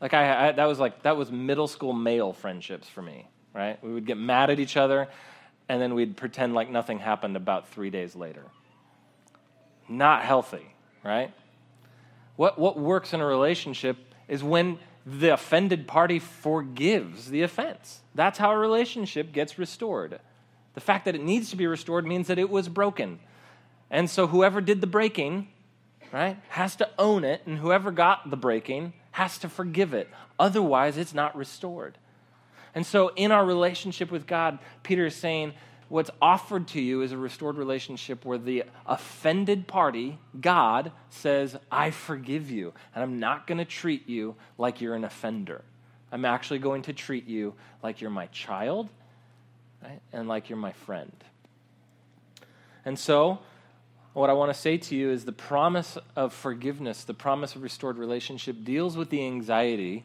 Like 0.00 0.14
I, 0.14 0.48
I, 0.48 0.52
that 0.52 0.64
was 0.64 0.78
like 0.78 1.02
that 1.02 1.16
was 1.16 1.30
middle 1.30 1.68
school 1.68 1.92
male 1.92 2.32
friendships 2.32 2.88
for 2.88 3.02
me, 3.02 3.28
right? 3.54 3.82
We 3.84 3.92
would 3.92 4.06
get 4.06 4.16
mad 4.16 4.48
at 4.48 4.58
each 4.58 4.78
other, 4.78 5.08
and 5.68 5.80
then 5.80 5.94
we'd 5.94 6.16
pretend 6.16 6.54
like 6.54 6.70
nothing 6.70 6.98
happened 6.98 7.36
about 7.36 7.68
three 7.68 7.90
days 7.90 8.16
later. 8.16 8.44
Not 9.88 10.22
healthy 10.22 10.74
right? 11.04 11.32
What, 12.36 12.58
what 12.58 12.78
works 12.78 13.12
in 13.12 13.20
a 13.20 13.26
relationship 13.26 13.96
is 14.28 14.42
when 14.42 14.78
the 15.06 15.32
offended 15.32 15.86
party 15.86 16.18
forgives 16.18 17.30
the 17.30 17.42
offense. 17.42 18.00
That's 18.14 18.38
how 18.38 18.50
a 18.52 18.58
relationship 18.58 19.32
gets 19.32 19.58
restored. 19.58 20.20
The 20.74 20.80
fact 20.80 21.04
that 21.06 21.14
it 21.14 21.22
needs 21.22 21.50
to 21.50 21.56
be 21.56 21.66
restored 21.66 22.06
means 22.06 22.28
that 22.28 22.38
it 22.38 22.50
was 22.50 22.68
broken. 22.68 23.18
And 23.90 24.08
so 24.08 24.26
whoever 24.26 24.60
did 24.60 24.80
the 24.80 24.86
breaking, 24.86 25.48
right, 26.12 26.36
has 26.50 26.76
to 26.76 26.88
own 26.98 27.24
it, 27.24 27.42
and 27.46 27.58
whoever 27.58 27.90
got 27.90 28.30
the 28.30 28.36
breaking 28.36 28.92
has 29.12 29.38
to 29.38 29.48
forgive 29.48 29.94
it. 29.94 30.08
Otherwise, 30.38 30.96
it's 30.96 31.14
not 31.14 31.36
restored. 31.36 31.98
And 32.74 32.86
so 32.86 33.08
in 33.16 33.32
our 33.32 33.44
relationship 33.44 34.10
with 34.10 34.26
God, 34.26 34.58
Peter 34.82 35.06
is 35.06 35.16
saying 35.16 35.54
what's 35.90 36.10
offered 36.22 36.68
to 36.68 36.80
you 36.80 37.02
is 37.02 37.12
a 37.12 37.18
restored 37.18 37.58
relationship 37.58 38.24
where 38.24 38.38
the 38.38 38.64
offended 38.86 39.66
party, 39.66 40.18
God, 40.40 40.92
says, 41.10 41.56
I 41.70 41.90
forgive 41.90 42.50
you, 42.50 42.72
and 42.94 43.02
I'm 43.02 43.18
not 43.18 43.46
going 43.46 43.58
to 43.58 43.64
treat 43.64 44.08
you 44.08 44.36
like 44.56 44.80
you're 44.80 44.94
an 44.94 45.04
offender. 45.04 45.62
I'm 46.12 46.24
actually 46.24 46.60
going 46.60 46.82
to 46.82 46.92
treat 46.92 47.26
you 47.26 47.54
like 47.82 48.00
you're 48.00 48.10
my 48.10 48.26
child 48.26 48.88
right? 49.82 50.00
and 50.12 50.28
like 50.28 50.48
you're 50.48 50.58
my 50.58 50.72
friend. 50.72 51.12
And 52.84 52.98
so, 52.98 53.40
what 54.12 54.30
I 54.30 54.32
want 54.32 54.52
to 54.54 54.58
say 54.58 54.76
to 54.76 54.96
you 54.96 55.10
is 55.10 55.24
the 55.24 55.32
promise 55.32 55.98
of 56.14 56.32
forgiveness, 56.32 57.04
the 57.04 57.14
promise 57.14 57.56
of 57.56 57.62
restored 57.62 57.98
relationship, 57.98 58.64
deals 58.64 58.96
with 58.96 59.10
the 59.10 59.24
anxiety 59.24 60.04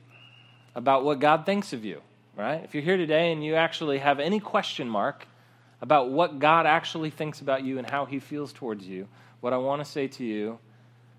about 0.74 1.04
what 1.04 1.20
God 1.20 1.46
thinks 1.46 1.74
of 1.74 1.86
you, 1.86 2.02
right? 2.36 2.64
If 2.64 2.74
you're 2.74 2.84
here 2.84 2.98
today 2.98 3.32
and 3.32 3.44
you 3.44 3.56
actually 3.56 4.00
have 4.00 4.20
any 4.20 4.40
question 4.40 4.90
mark 4.90 5.28
about 5.82 6.10
what 6.10 6.40
God 6.40 6.66
actually 6.66 7.10
thinks 7.10 7.42
about 7.42 7.64
you 7.64 7.78
and 7.78 7.90
how 7.90 8.06
he 8.06 8.20
feels 8.20 8.54
towards 8.54 8.88
you, 8.88 9.08
what 9.42 9.54
I 9.54 9.58
want 9.58 9.84
to 9.84 9.90
say 9.90 10.08
to 10.08 10.24
you 10.24 10.60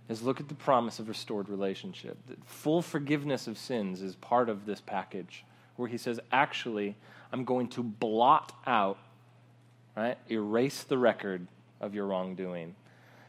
is 0.08 0.22
look 0.22 0.40
at 0.40 0.48
the 0.48 0.54
promise 0.54 0.98
of 0.98 1.08
restored 1.08 1.48
relationship. 1.48 2.16
That 2.26 2.44
full 2.44 2.82
forgiveness 2.82 3.46
of 3.46 3.58
sins 3.58 4.02
is 4.02 4.14
part 4.16 4.48
of 4.48 4.66
this 4.66 4.80
package 4.80 5.44
where 5.76 5.88
he 5.88 5.98
says, 5.98 6.20
actually, 6.32 6.96
I'm 7.32 7.44
going 7.44 7.68
to 7.70 7.82
blot 7.82 8.52
out, 8.66 8.98
right? 9.96 10.16
Erase 10.30 10.84
the 10.84 10.98
record 10.98 11.46
of 11.80 11.94
your 11.94 12.06
wrongdoing. 12.06 12.74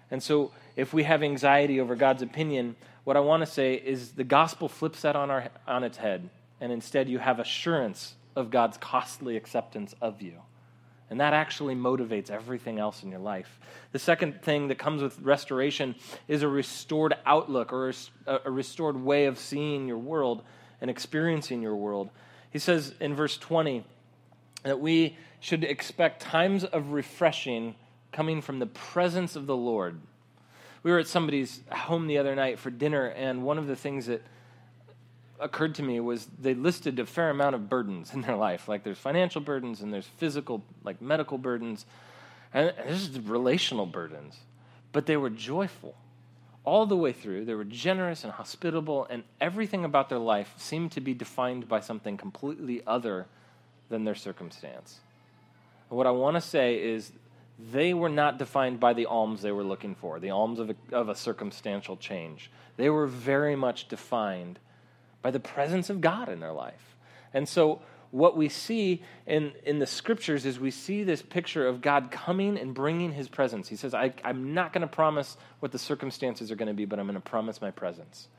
And 0.10 0.24
so, 0.24 0.52
if 0.76 0.94
we 0.94 1.04
have 1.04 1.22
anxiety 1.22 1.82
over 1.82 1.96
God's 1.96 2.22
opinion, 2.22 2.76
what 3.04 3.18
I 3.18 3.20
want 3.20 3.42
to 3.42 3.48
say 3.48 3.74
is 3.74 4.12
the 4.12 4.24
gospel 4.24 4.70
flips 4.70 5.02
that 5.02 5.16
on, 5.16 5.30
our, 5.30 5.50
on 5.68 5.84
its 5.84 5.98
head, 5.98 6.30
and 6.62 6.72
instead 6.72 7.10
you 7.10 7.20
have 7.20 7.40
assurance 7.40 8.16
of 8.36 8.52
God's 8.52 8.78
costly 8.78 9.36
acceptance 9.36 9.96
of 10.02 10.22
you. 10.22 10.42
And 11.10 11.20
that 11.22 11.34
actually 11.34 11.76
motivates 11.76 12.30
everything 12.30 12.80
else 12.80 13.04
in 13.04 13.10
your 13.10 13.20
life. 13.20 13.60
The 13.94 14.00
second 14.00 14.42
thing 14.42 14.68
that 14.68 14.78
comes 14.78 15.02
with 15.02 15.20
restoration 15.22 15.96
is 16.28 16.44
a 16.44 16.48
restored 16.48 17.16
outlook 17.26 17.72
or 17.72 17.94
a 18.26 18.52
restored 18.52 19.02
way 19.02 19.26
of 19.26 19.40
seeing 19.40 19.88
your 19.88 19.98
world 19.98 20.44
and 20.82 20.90
experiencing 20.90 21.62
your 21.62 21.76
world. 21.76 22.10
He 22.52 22.60
says 22.60 22.94
in 23.00 23.16
verse 23.16 23.38
20, 23.38 23.86
that 24.64 24.80
we 24.80 25.18
should 25.40 25.64
expect 25.64 26.22
times 26.22 26.64
of 26.64 26.92
refreshing 26.92 27.76
coming 28.12 28.42
from 28.42 28.60
the 28.60 28.66
presence 28.66 29.36
of 29.36 29.48
the 29.48 29.56
Lord. 29.56 30.00
We 30.84 30.92
were 30.92 31.00
at 31.00 31.08
somebody's 31.08 31.62
home 31.72 32.08
the 32.08 32.18
other 32.18 32.36
night 32.36 32.60
for 32.60 32.70
dinner, 32.70 33.08
and 33.08 33.44
one 33.44 33.58
of 33.58 33.68
the 33.68 33.76
things 33.76 34.08
that 34.08 34.24
occurred 35.40 35.76
to 35.76 35.84
me 35.84 36.00
was 36.00 36.28
they 36.40 36.54
listed 36.54 37.00
a 37.00 37.06
fair 37.06 37.30
amount 37.30 37.56
of 37.56 37.70
burdens 37.70 38.14
in 38.14 38.22
their 38.22 38.36
life. 38.36 38.68
Like 38.68 38.84
there's 38.84 38.98
financial 38.98 39.42
burdens 39.42 39.82
and 39.82 39.94
there's 39.94 40.08
physical, 40.08 40.64
like 40.84 41.02
medical 41.02 41.38
burdens, 41.38 41.86
and 42.54 42.74
there's 42.78 43.20
relational 43.20 43.86
burdens. 43.86 44.38
But 44.92 45.06
they 45.06 45.18
were 45.18 45.30
joyful 45.30 45.96
all 46.64 46.86
the 46.86 46.98
way 46.98 47.14
through. 47.14 47.46
They 47.46 47.54
were 47.54 47.64
generous 47.64 48.24
and 48.24 48.34
hospitable, 48.34 49.08
and 49.10 49.24
everything 49.40 49.86
about 49.86 50.10
their 50.10 50.20
life 50.20 50.54
seemed 50.58 50.92
to 50.94 51.02
be 51.02 51.14
defined 51.14 51.70
by 51.70 51.80
something 51.80 52.18
completely 52.18 52.82
other 52.86 53.26
than 53.90 54.04
their 54.04 54.16
circumstance. 54.16 55.00
And 55.90 55.98
what 55.98 56.08
I 56.08 56.12
want 56.12 56.36
to 56.36 56.42
say 56.42 56.76
is 56.76 57.14
they 57.72 57.94
were 57.94 58.10
not 58.10 58.38
defined 58.38 58.80
by 58.80 58.94
the 58.94 59.06
alms 59.06 59.42
they 59.42 59.52
were 59.52 59.64
looking 59.64 59.96
for, 59.96 60.20
the 60.20 60.30
alms 60.30 60.60
of 60.60 60.70
a, 60.70 60.76
of 60.92 61.10
a 61.10 61.16
circumstantial 61.16 61.96
change. 61.96 62.52
They 62.76 62.90
were 62.90 63.08
very 63.08 63.56
much 63.56 63.88
defined 63.88 64.60
by 65.28 65.32
the 65.32 65.42
presence 65.42 65.90
of 65.90 66.00
God 66.00 66.30
in 66.30 66.40
their 66.40 66.54
life. 66.54 66.96
And 67.34 67.50
so, 67.50 67.82
what 68.12 68.38
we 68.38 68.48
see 68.48 69.04
in, 69.26 69.52
in 69.66 69.80
the 69.80 69.86
scriptures 69.86 70.46
is 70.46 70.58
we 70.58 70.72
see 70.72 71.04
this 71.04 71.22
picture 71.22 71.68
of 71.68 71.82
God 71.82 72.12
coming 72.12 72.58
and 72.58 72.74
bringing 72.74 73.12
his 73.12 73.28
presence. 73.28 73.68
He 73.68 73.76
says, 73.76 73.94
I, 73.94 74.14
I'm 74.24 74.54
not 74.54 74.72
going 74.72 74.84
to 74.84 74.88
promise 74.88 75.36
what 75.60 75.74
the 75.74 75.80
circumstances 75.80 76.50
are 76.50 76.56
going 76.56 76.70
to 76.70 76.74
be, 76.74 76.86
but 76.86 76.98
I'm 76.98 77.08
going 77.08 77.16
to 77.16 77.30
promise 77.30 77.60
my 77.60 77.72
presence. 77.72 78.30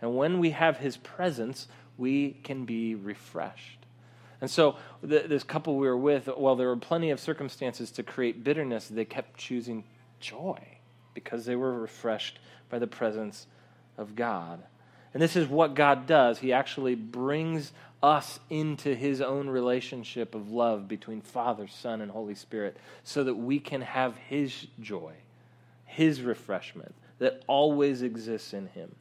And 0.00 0.16
when 0.16 0.40
we 0.40 0.50
have 0.50 0.78
his 0.78 0.96
presence, 0.96 1.68
we 1.96 2.32
can 2.42 2.64
be 2.64 2.96
refreshed. 2.96 3.86
And 4.40 4.50
so, 4.50 4.78
this 5.00 5.44
couple 5.44 5.76
we 5.76 5.86
were 5.86 5.96
with, 5.96 6.26
while 6.26 6.56
there 6.56 6.66
were 6.66 6.76
plenty 6.76 7.10
of 7.10 7.20
circumstances 7.20 7.92
to 7.92 8.02
create 8.02 8.42
bitterness, 8.42 8.88
they 8.88 9.04
kept 9.04 9.38
choosing 9.38 9.84
joy 10.18 10.58
because 11.14 11.44
they 11.44 11.54
were 11.54 11.78
refreshed 11.78 12.40
by 12.68 12.80
the 12.80 12.88
presence 12.88 13.46
of 13.96 14.16
God. 14.16 14.64
And 15.14 15.22
this 15.22 15.36
is 15.36 15.46
what 15.46 15.74
God 15.74 16.06
does. 16.06 16.38
He 16.38 16.52
actually 16.52 16.94
brings 16.94 17.72
us 18.02 18.40
into 18.50 18.94
his 18.94 19.20
own 19.20 19.48
relationship 19.48 20.34
of 20.34 20.50
love 20.50 20.88
between 20.88 21.20
Father, 21.20 21.68
Son, 21.68 22.00
and 22.00 22.10
Holy 22.10 22.34
Spirit 22.34 22.76
so 23.04 23.22
that 23.24 23.34
we 23.34 23.60
can 23.60 23.82
have 23.82 24.16
his 24.16 24.66
joy, 24.80 25.12
his 25.84 26.22
refreshment 26.22 26.94
that 27.18 27.42
always 27.46 28.02
exists 28.02 28.52
in 28.52 28.66
him. 28.68 28.94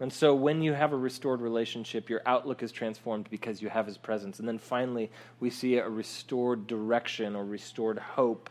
And 0.00 0.12
so 0.12 0.34
when 0.34 0.62
you 0.62 0.72
have 0.72 0.92
a 0.92 0.96
restored 0.96 1.40
relationship, 1.40 2.08
your 2.08 2.22
outlook 2.26 2.62
is 2.62 2.72
transformed 2.72 3.28
because 3.30 3.62
you 3.62 3.68
have 3.68 3.86
his 3.86 3.96
presence. 3.96 4.38
And 4.38 4.48
then 4.48 4.58
finally, 4.58 5.10
we 5.38 5.50
see 5.50 5.76
a 5.76 5.88
restored 5.88 6.66
direction 6.66 7.36
or 7.36 7.44
restored 7.44 7.98
hope. 7.98 8.50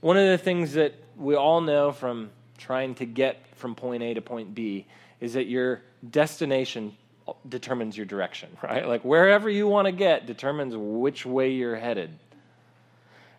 One 0.00 0.16
of 0.16 0.26
the 0.28 0.38
things 0.38 0.74
that 0.74 0.94
we 1.16 1.34
all 1.34 1.60
know 1.60 1.90
from 1.90 2.30
trying 2.58 2.94
to 2.96 3.06
get 3.06 3.44
from 3.56 3.74
point 3.74 4.02
A 4.02 4.14
to 4.14 4.20
point 4.20 4.54
B 4.54 4.86
is 5.20 5.34
that 5.34 5.46
your 5.46 5.82
destination 6.08 6.96
determines 7.48 7.96
your 7.96 8.06
direction, 8.06 8.48
right? 8.62 8.86
Like 8.86 9.04
wherever 9.04 9.48
you 9.48 9.66
want 9.66 9.86
to 9.86 9.92
get 9.92 10.26
determines 10.26 10.74
which 10.76 11.24
way 11.24 11.52
you're 11.52 11.76
headed. 11.76 12.18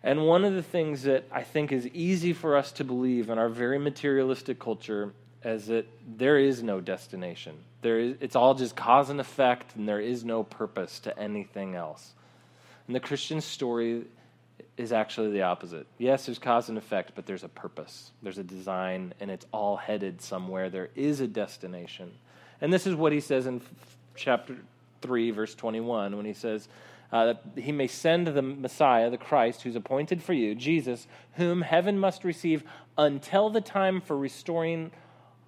And 0.02 0.26
one 0.26 0.44
of 0.44 0.54
the 0.54 0.62
things 0.62 1.02
that 1.02 1.24
I 1.32 1.42
think 1.42 1.72
is 1.72 1.88
easy 1.88 2.32
for 2.32 2.56
us 2.56 2.70
to 2.72 2.84
believe 2.84 3.28
in 3.28 3.38
our 3.38 3.48
very 3.48 3.78
materialistic 3.78 4.60
culture 4.60 5.12
is 5.44 5.66
that 5.66 5.86
there 6.16 6.38
is 6.38 6.62
no 6.62 6.80
destination. 6.80 7.56
There 7.82 7.98
is, 7.98 8.16
it's 8.20 8.36
all 8.36 8.54
just 8.54 8.76
cause 8.76 9.10
and 9.10 9.20
effect, 9.20 9.74
and 9.76 9.88
there 9.88 10.00
is 10.00 10.24
no 10.24 10.42
purpose 10.42 11.00
to 11.00 11.18
anything 11.18 11.74
else. 11.74 12.12
And 12.86 12.94
the 12.94 13.00
Christian 13.00 13.40
story 13.40 14.04
is 14.76 14.92
actually 14.92 15.30
the 15.30 15.42
opposite. 15.42 15.86
Yes, 15.98 16.26
there's 16.26 16.38
cause 16.38 16.68
and 16.68 16.76
effect, 16.76 17.12
but 17.14 17.26
there's 17.26 17.44
a 17.44 17.48
purpose, 17.48 18.10
there's 18.22 18.38
a 18.38 18.44
design, 18.44 19.14
and 19.20 19.30
it's 19.30 19.46
all 19.52 19.76
headed 19.76 20.20
somewhere. 20.20 20.68
There 20.68 20.90
is 20.94 21.20
a 21.20 21.26
destination. 21.26 22.12
And 22.60 22.72
this 22.72 22.86
is 22.86 22.94
what 22.94 23.12
he 23.12 23.20
says 23.20 23.46
in 23.46 23.62
chapter 24.14 24.56
3, 25.02 25.30
verse 25.30 25.54
21, 25.54 26.16
when 26.16 26.26
he 26.26 26.32
says, 26.32 26.68
uh, 27.12 27.26
that 27.26 27.42
he 27.56 27.72
may 27.72 27.86
send 27.86 28.26
the 28.26 28.42
Messiah, 28.42 29.10
the 29.10 29.18
Christ, 29.18 29.62
who's 29.62 29.76
appointed 29.76 30.22
for 30.22 30.32
you, 30.32 30.54
Jesus, 30.54 31.06
whom 31.34 31.62
heaven 31.62 31.98
must 31.98 32.24
receive 32.24 32.64
until 32.98 33.50
the 33.50 33.60
time 33.60 34.00
for 34.00 34.16
restoring 34.16 34.90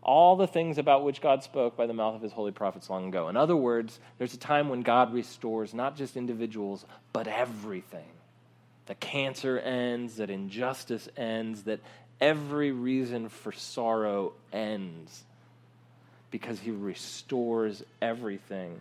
all 0.02 0.36
the 0.36 0.46
things 0.46 0.78
about 0.78 1.04
which 1.04 1.20
God 1.20 1.42
spoke 1.42 1.76
by 1.76 1.86
the 1.86 1.92
mouth 1.92 2.14
of 2.14 2.22
his 2.22 2.32
holy 2.32 2.52
prophets 2.52 2.88
long 2.88 3.08
ago. 3.08 3.28
In 3.28 3.36
other 3.36 3.56
words, 3.56 3.98
there's 4.16 4.34
a 4.34 4.38
time 4.38 4.68
when 4.68 4.82
God 4.82 5.12
restores 5.12 5.74
not 5.74 5.96
just 5.96 6.16
individuals, 6.16 6.86
but 7.12 7.26
everything 7.26 8.06
that 8.88 9.00
cancer 9.00 9.58
ends, 9.58 10.16
that 10.16 10.30
injustice 10.30 11.08
ends, 11.16 11.62
that 11.64 11.78
every 12.20 12.72
reason 12.72 13.28
for 13.28 13.52
sorrow 13.52 14.32
ends 14.52 15.24
because 16.30 16.58
he 16.58 16.70
restores 16.70 17.82
everything. 18.02 18.80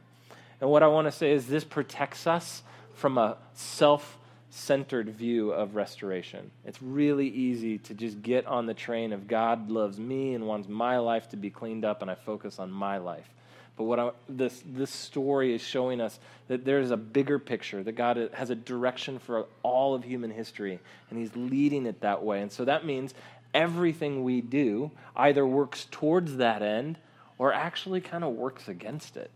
And 0.60 0.70
what 0.70 0.82
I 0.82 0.88
want 0.88 1.08
to 1.08 1.12
say 1.12 1.32
is 1.32 1.48
this 1.48 1.63
protects 1.63 2.26
us 2.26 2.63
from 2.96 3.17
a 3.17 3.38
self 3.54 4.17
centered 4.50 5.10
view 5.10 5.52
of 5.52 5.76
restoration. 5.76 6.52
It's 6.65 6.82
really 6.82 7.28
easy 7.28 7.78
to 7.80 7.93
just 7.93 8.22
get 8.22 8.48
on 8.48 8.65
the 8.65 8.74
train 8.74 9.12
of 9.12 9.28
God 9.28 9.70
loves 9.70 10.00
me 10.00 10.34
and 10.34 10.48
wants 10.48 10.70
my 10.70 10.98
life 10.98 11.30
to 11.30 11.38
be 11.38 11.50
cleaned 11.50 11.84
up, 11.84 12.02
and 12.02 12.10
I 12.10 12.15
focus 12.15 12.60
on 12.60 12.72
my 12.72 12.98
life. 12.98 13.30
But 13.77 13.83
what 13.83 13.99
I, 13.99 14.09
this, 14.27 14.63
this 14.65 14.89
story 14.89 15.53
is 15.53 15.61
showing 15.61 16.01
us 16.01 16.19
that 16.47 16.65
there's 16.65 16.89
a 16.89 16.97
bigger 16.97 17.37
picture, 17.37 17.83
that 17.83 17.93
God 17.93 18.31
has 18.33 18.49
a 18.49 18.55
direction 18.55 19.19
for 19.19 19.45
all 19.61 19.93
of 19.93 20.03
human 20.03 20.31
history, 20.31 20.79
and 21.09 21.19
He's 21.19 21.35
leading 21.35 21.85
it 21.85 22.01
that 22.01 22.23
way. 22.23 22.41
And 22.41 22.51
so 22.51 22.65
that 22.65 22.85
means 22.85 23.13
everything 23.53 24.23
we 24.23 24.41
do 24.41 24.91
either 25.15 25.45
works 25.45 25.87
towards 25.91 26.37
that 26.37 26.63
end 26.63 26.97
or 27.37 27.53
actually 27.53 28.01
kind 28.01 28.23
of 28.23 28.33
works 28.33 28.67
against 28.67 29.15
it. 29.15 29.29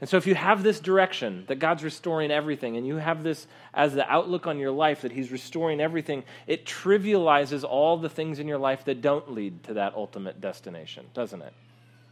And 0.00 0.08
so, 0.08 0.16
if 0.16 0.26
you 0.26 0.34
have 0.34 0.62
this 0.62 0.80
direction 0.80 1.44
that 1.48 1.56
God's 1.56 1.84
restoring 1.84 2.30
everything, 2.30 2.78
and 2.78 2.86
you 2.86 2.96
have 2.96 3.22
this 3.22 3.46
as 3.74 3.92
the 3.92 4.10
outlook 4.10 4.46
on 4.46 4.58
your 4.58 4.70
life 4.70 5.02
that 5.02 5.12
He's 5.12 5.30
restoring 5.30 5.78
everything, 5.78 6.24
it 6.46 6.64
trivializes 6.64 7.64
all 7.64 7.98
the 7.98 8.08
things 8.08 8.38
in 8.38 8.48
your 8.48 8.56
life 8.56 8.86
that 8.86 9.02
don't 9.02 9.30
lead 9.32 9.62
to 9.64 9.74
that 9.74 9.94
ultimate 9.94 10.40
destination, 10.40 11.04
doesn't 11.12 11.42
it? 11.42 11.52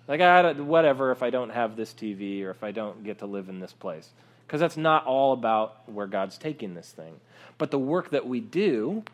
Like, 0.08 0.20
I, 0.22 0.52
whatever 0.52 1.12
if 1.12 1.22
I 1.22 1.30
don't 1.30 1.50
have 1.50 1.76
this 1.76 1.92
TV 1.92 2.42
or 2.42 2.50
if 2.50 2.64
I 2.64 2.72
don't 2.72 3.04
get 3.04 3.18
to 3.18 3.26
live 3.26 3.48
in 3.48 3.60
this 3.60 3.72
place. 3.72 4.08
Because 4.46 4.60
that's 4.60 4.78
not 4.78 5.04
all 5.04 5.34
about 5.34 5.86
where 5.88 6.06
God's 6.06 6.38
taking 6.38 6.74
this 6.74 6.90
thing. 6.90 7.20
But 7.58 7.70
the 7.70 7.78
work 7.78 8.10
that 8.10 8.26
we 8.26 8.40
do 8.40 9.04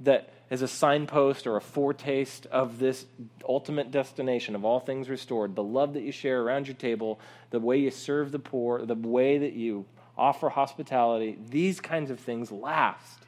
that 0.00 0.32
is 0.50 0.62
a 0.62 0.68
signpost 0.68 1.46
or 1.46 1.56
a 1.56 1.60
foretaste 1.60 2.46
of 2.46 2.80
this 2.80 3.06
ultimate 3.48 3.92
destination 3.92 4.56
of 4.56 4.64
all 4.64 4.80
things 4.80 5.08
restored, 5.08 5.54
the 5.54 5.62
love 5.62 5.94
that 5.94 6.02
you 6.02 6.10
share 6.10 6.42
around 6.42 6.66
your 6.66 6.74
table, 6.74 7.20
the 7.50 7.60
way 7.60 7.78
you 7.78 7.90
serve 7.90 8.32
the 8.32 8.38
poor, 8.40 8.84
the 8.84 8.96
way 8.96 9.38
that 9.38 9.52
you 9.52 9.84
offer 10.18 10.48
hospitality, 10.48 11.38
these 11.48 11.80
kinds 11.80 12.10
of 12.10 12.18
things 12.18 12.50
last. 12.50 13.20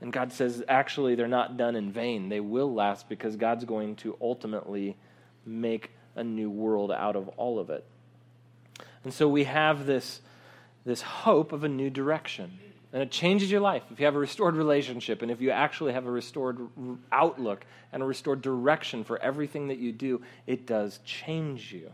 And 0.00 0.12
God 0.12 0.32
says, 0.32 0.64
actually, 0.66 1.14
they're 1.14 1.28
not 1.28 1.58
done 1.58 1.76
in 1.76 1.92
vain. 1.92 2.30
They 2.30 2.40
will 2.40 2.72
last 2.72 3.08
because 3.08 3.36
God's 3.36 3.64
going 3.64 3.96
to 3.96 4.16
ultimately 4.20 4.96
make 5.44 5.90
a 6.14 6.24
new 6.24 6.50
world 6.50 6.92
out 6.92 7.16
of 7.16 7.28
all 7.30 7.58
of 7.58 7.70
it. 7.70 7.84
And 9.04 9.12
so 9.12 9.28
we 9.28 9.44
have 9.44 9.86
this, 9.86 10.20
this 10.84 11.02
hope 11.02 11.52
of 11.52 11.64
a 11.64 11.68
new 11.68 11.90
direction. 11.90 12.58
And 12.92 13.02
it 13.02 13.10
changes 13.10 13.50
your 13.50 13.60
life. 13.60 13.82
If 13.90 13.98
you 13.98 14.06
have 14.06 14.14
a 14.14 14.18
restored 14.18 14.54
relationship 14.54 15.22
and 15.22 15.30
if 15.30 15.40
you 15.40 15.50
actually 15.50 15.94
have 15.94 16.06
a 16.06 16.10
restored 16.10 16.58
outlook 17.10 17.64
and 17.90 18.02
a 18.02 18.06
restored 18.06 18.42
direction 18.42 19.02
for 19.02 19.18
everything 19.20 19.68
that 19.68 19.78
you 19.78 19.92
do, 19.92 20.22
it 20.46 20.66
does 20.66 21.00
change 21.04 21.72
you. 21.72 21.92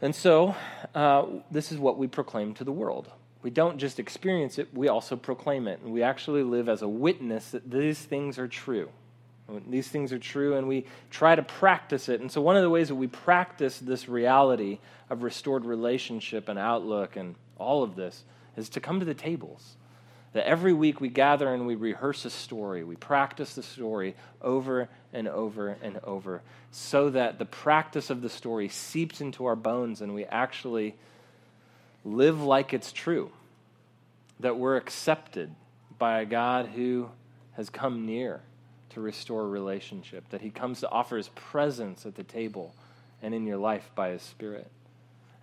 And 0.00 0.14
so, 0.14 0.54
uh, 0.94 1.26
this 1.50 1.72
is 1.72 1.78
what 1.78 1.98
we 1.98 2.06
proclaim 2.06 2.54
to 2.54 2.64
the 2.64 2.72
world. 2.72 3.10
We 3.42 3.50
don't 3.50 3.78
just 3.78 3.98
experience 3.98 4.58
it, 4.58 4.68
we 4.72 4.88
also 4.88 5.16
proclaim 5.16 5.66
it. 5.66 5.80
And 5.80 5.92
we 5.92 6.02
actually 6.02 6.44
live 6.44 6.68
as 6.68 6.82
a 6.82 6.88
witness 6.88 7.50
that 7.50 7.68
these 7.68 7.98
things 7.98 8.38
are 8.38 8.48
true. 8.48 8.88
These 9.68 9.88
things 9.88 10.12
are 10.12 10.18
true, 10.18 10.56
and 10.56 10.68
we 10.68 10.86
try 11.10 11.34
to 11.34 11.42
practice 11.42 12.08
it. 12.08 12.20
And 12.20 12.30
so, 12.30 12.40
one 12.40 12.56
of 12.56 12.62
the 12.62 12.70
ways 12.70 12.88
that 12.88 12.94
we 12.94 13.08
practice 13.08 13.78
this 13.78 14.08
reality 14.08 14.78
of 15.10 15.22
restored 15.22 15.64
relationship 15.64 16.48
and 16.48 16.58
outlook 16.58 17.16
and 17.16 17.34
all 17.58 17.82
of 17.82 17.96
this 17.96 18.24
is 18.56 18.68
to 18.70 18.80
come 18.80 19.00
to 19.00 19.06
the 19.06 19.14
tables. 19.14 19.76
That 20.32 20.46
every 20.46 20.72
week 20.72 21.00
we 21.00 21.08
gather 21.08 21.52
and 21.52 21.66
we 21.66 21.74
rehearse 21.74 22.24
a 22.24 22.30
story. 22.30 22.84
We 22.84 22.96
practice 22.96 23.54
the 23.54 23.62
story 23.62 24.14
over 24.40 24.88
and 25.12 25.28
over 25.28 25.76
and 25.82 26.00
over 26.04 26.40
so 26.70 27.10
that 27.10 27.38
the 27.38 27.44
practice 27.44 28.08
of 28.08 28.22
the 28.22 28.30
story 28.30 28.68
seeps 28.68 29.20
into 29.20 29.44
our 29.44 29.56
bones 29.56 30.00
and 30.00 30.14
we 30.14 30.24
actually 30.24 30.94
live 32.02 32.42
like 32.42 32.72
it's 32.72 32.92
true. 32.92 33.30
That 34.40 34.56
we're 34.56 34.76
accepted 34.76 35.54
by 35.98 36.22
a 36.22 36.24
God 36.24 36.70
who 36.74 37.10
has 37.52 37.68
come 37.68 38.06
near 38.06 38.40
to 38.92 39.00
restore 39.00 39.48
relationship, 39.48 40.28
that 40.30 40.40
he 40.40 40.50
comes 40.50 40.80
to 40.80 40.90
offer 40.90 41.16
his 41.16 41.28
presence 41.30 42.06
at 42.06 42.14
the 42.14 42.24
table 42.24 42.74
and 43.22 43.34
in 43.34 43.46
your 43.46 43.56
life 43.56 43.90
by 43.94 44.10
his 44.10 44.22
Spirit. 44.22 44.70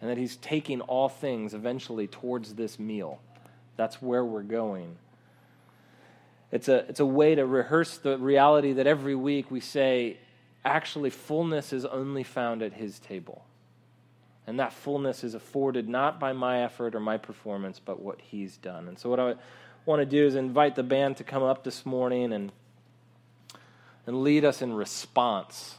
and 0.01 0.09
that 0.09 0.17
He's 0.17 0.35
taking 0.37 0.81
all 0.81 1.09
things 1.09 1.53
eventually 1.53 2.07
towards 2.07 2.55
this 2.55 2.77
meal. 2.79 3.19
That's 3.77 4.01
where 4.01 4.23
we're 4.23 4.43
going. 4.43 4.97
It's 6.51 6.67
a, 6.67 6.85
it's 6.89 6.99
a 6.99 7.05
way 7.05 7.35
to 7.35 7.45
rehearse 7.45 7.97
the 7.97 8.17
reality 8.17 8.73
that 8.73 8.87
every 8.87 9.15
week 9.15 9.51
we 9.51 9.59
say, 9.59 10.17
actually, 10.65 11.09
fullness 11.09 11.71
is 11.71 11.85
only 11.85 12.23
found 12.23 12.61
at 12.61 12.73
His 12.73 12.99
table. 12.99 13.45
And 14.47 14.59
that 14.59 14.73
fullness 14.73 15.23
is 15.23 15.35
afforded 15.35 15.87
not 15.87 16.19
by 16.19 16.33
my 16.33 16.63
effort 16.63 16.95
or 16.95 16.99
my 16.99 17.17
performance, 17.17 17.79
but 17.79 18.01
what 18.01 18.19
He's 18.21 18.57
done. 18.57 18.87
And 18.87 18.97
so, 18.97 19.09
what 19.09 19.19
I 19.19 19.35
want 19.85 20.01
to 20.01 20.05
do 20.05 20.25
is 20.25 20.35
invite 20.35 20.75
the 20.75 20.83
band 20.83 21.17
to 21.17 21.23
come 21.23 21.43
up 21.43 21.63
this 21.63 21.85
morning 21.85 22.33
and, 22.33 22.51
and 24.09 24.23
lead 24.23 24.43
us 24.43 24.63
in 24.63 24.73
response 24.73 25.75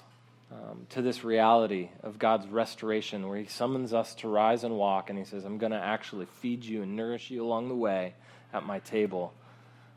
um, 0.52 0.86
to 0.90 1.02
this 1.02 1.24
reality 1.24 1.88
of 2.04 2.16
God's 2.16 2.46
restoration, 2.46 3.28
where 3.28 3.36
He 3.36 3.46
summons 3.46 3.92
us 3.92 4.14
to 4.14 4.28
rise 4.28 4.62
and 4.62 4.76
walk, 4.76 5.10
and 5.10 5.18
He 5.18 5.24
says, 5.24 5.44
I'm 5.44 5.58
going 5.58 5.72
to 5.72 5.78
actually 5.78 6.26
feed 6.40 6.64
you 6.64 6.84
and 6.84 6.94
nourish 6.94 7.32
you 7.32 7.44
along 7.44 7.68
the 7.68 7.74
way 7.74 8.14
at 8.52 8.64
my 8.64 8.78
table, 8.78 9.34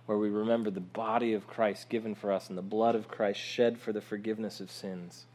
where 0.08 0.18
we 0.18 0.32
remember 0.32 0.72
the 0.72 0.80
body 0.80 1.36
of 1.36 1.46
Christ 1.46 1.90
given 1.90 2.16
for 2.16 2.32
us 2.32 2.50
and 2.50 2.58
the 2.58 2.64
blood 2.64 2.96
of 2.96 3.08
Christ 3.08 3.40
shed 3.40 3.78
for 3.78 3.94
the 3.94 4.02
forgiveness 4.02 4.60
of 4.60 4.72
sins. 4.72 5.28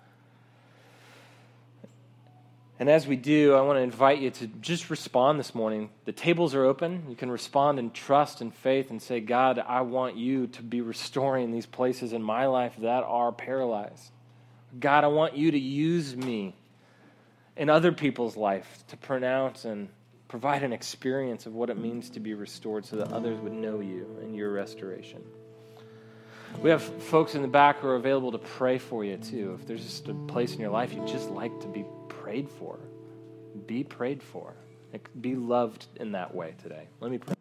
And 2.81 2.88
as 2.88 3.09
we 3.09 3.17
do, 3.17 3.55
I 3.55 3.62
want 3.62 3.79
to 3.79 3.83
invite 3.83 4.21
you 4.21 4.31
to 4.31 4.47
just 4.47 4.88
respond 4.88 5.41
this 5.41 5.53
morning. 5.53 5.91
The 6.05 6.12
tables 6.12 6.55
are 6.55 6.64
open. 6.64 7.07
You 7.09 7.17
can 7.17 7.29
respond 7.29 7.81
in 7.81 7.91
trust 7.91 8.41
and 8.41 8.55
faith 8.55 8.91
and 8.91 9.03
say, 9.03 9.19
God, 9.19 9.59
I 9.59 9.81
want 9.81 10.17
you 10.17 10.47
to 10.49 10.62
be 10.62 10.81
restoring 10.81 11.51
these 11.51 11.67
places 11.67 12.12
in 12.12 12.23
my 12.23 12.47
life 12.47 12.75
that 12.79 13.03
are 13.03 13.33
paralyzed. 13.33 14.12
God, 14.79 15.03
I 15.03 15.09
want 15.09 15.37
you 15.37 15.51
to 15.51 15.59
use 15.59 16.14
me 16.14 16.55
in 17.57 17.69
other 17.69 17.91
people's 17.91 18.37
life 18.37 18.85
to 18.88 18.97
pronounce 18.97 19.64
and 19.64 19.88
provide 20.29 20.62
an 20.62 20.73
experience 20.73 21.47
of 21.47 21.55
what 21.55 21.71
it 21.71 21.79
means 21.79 22.11
to 22.11 22.21
be 22.21 22.35
restored 22.35 22.87
so 22.87 22.97
that 22.97 23.12
others 23.12 23.41
would 23.41 23.53
know 23.53 23.81
you 23.81 24.19
and 24.23 24.37
your 24.37 24.53
restoration. 24.53 25.25
We 26.62 26.71
have 26.71 26.83
folks 26.83 27.35
in 27.35 27.43
the 27.43 27.49
back 27.49 27.81
who 27.81 27.88
are 27.88 27.97
available 27.97 28.33
to 28.33 28.38
pray 28.38 28.79
for 28.79 29.05
you 29.05 29.17
too. 29.17 29.59
If 29.59 29.67
there's 29.67 29.83
just 29.83 30.09
a 30.09 30.14
place 30.14 30.55
in 30.55 30.61
your 30.61 30.71
life 30.71 30.93
you'd 30.93 31.09
just 31.09 31.31
like 31.31 31.59
to 31.61 31.67
be 31.67 31.85
prayed 32.29 32.51
for, 32.51 32.79
be 33.67 33.83
prayed 33.83 34.23
for. 34.23 34.55
Be 35.23 35.35
loved 35.35 35.87
in 35.97 36.12
that 36.12 36.35
way 36.35 36.55
today. 36.62 36.87
Let 37.01 37.11
me 37.11 37.17
pray. 37.17 37.38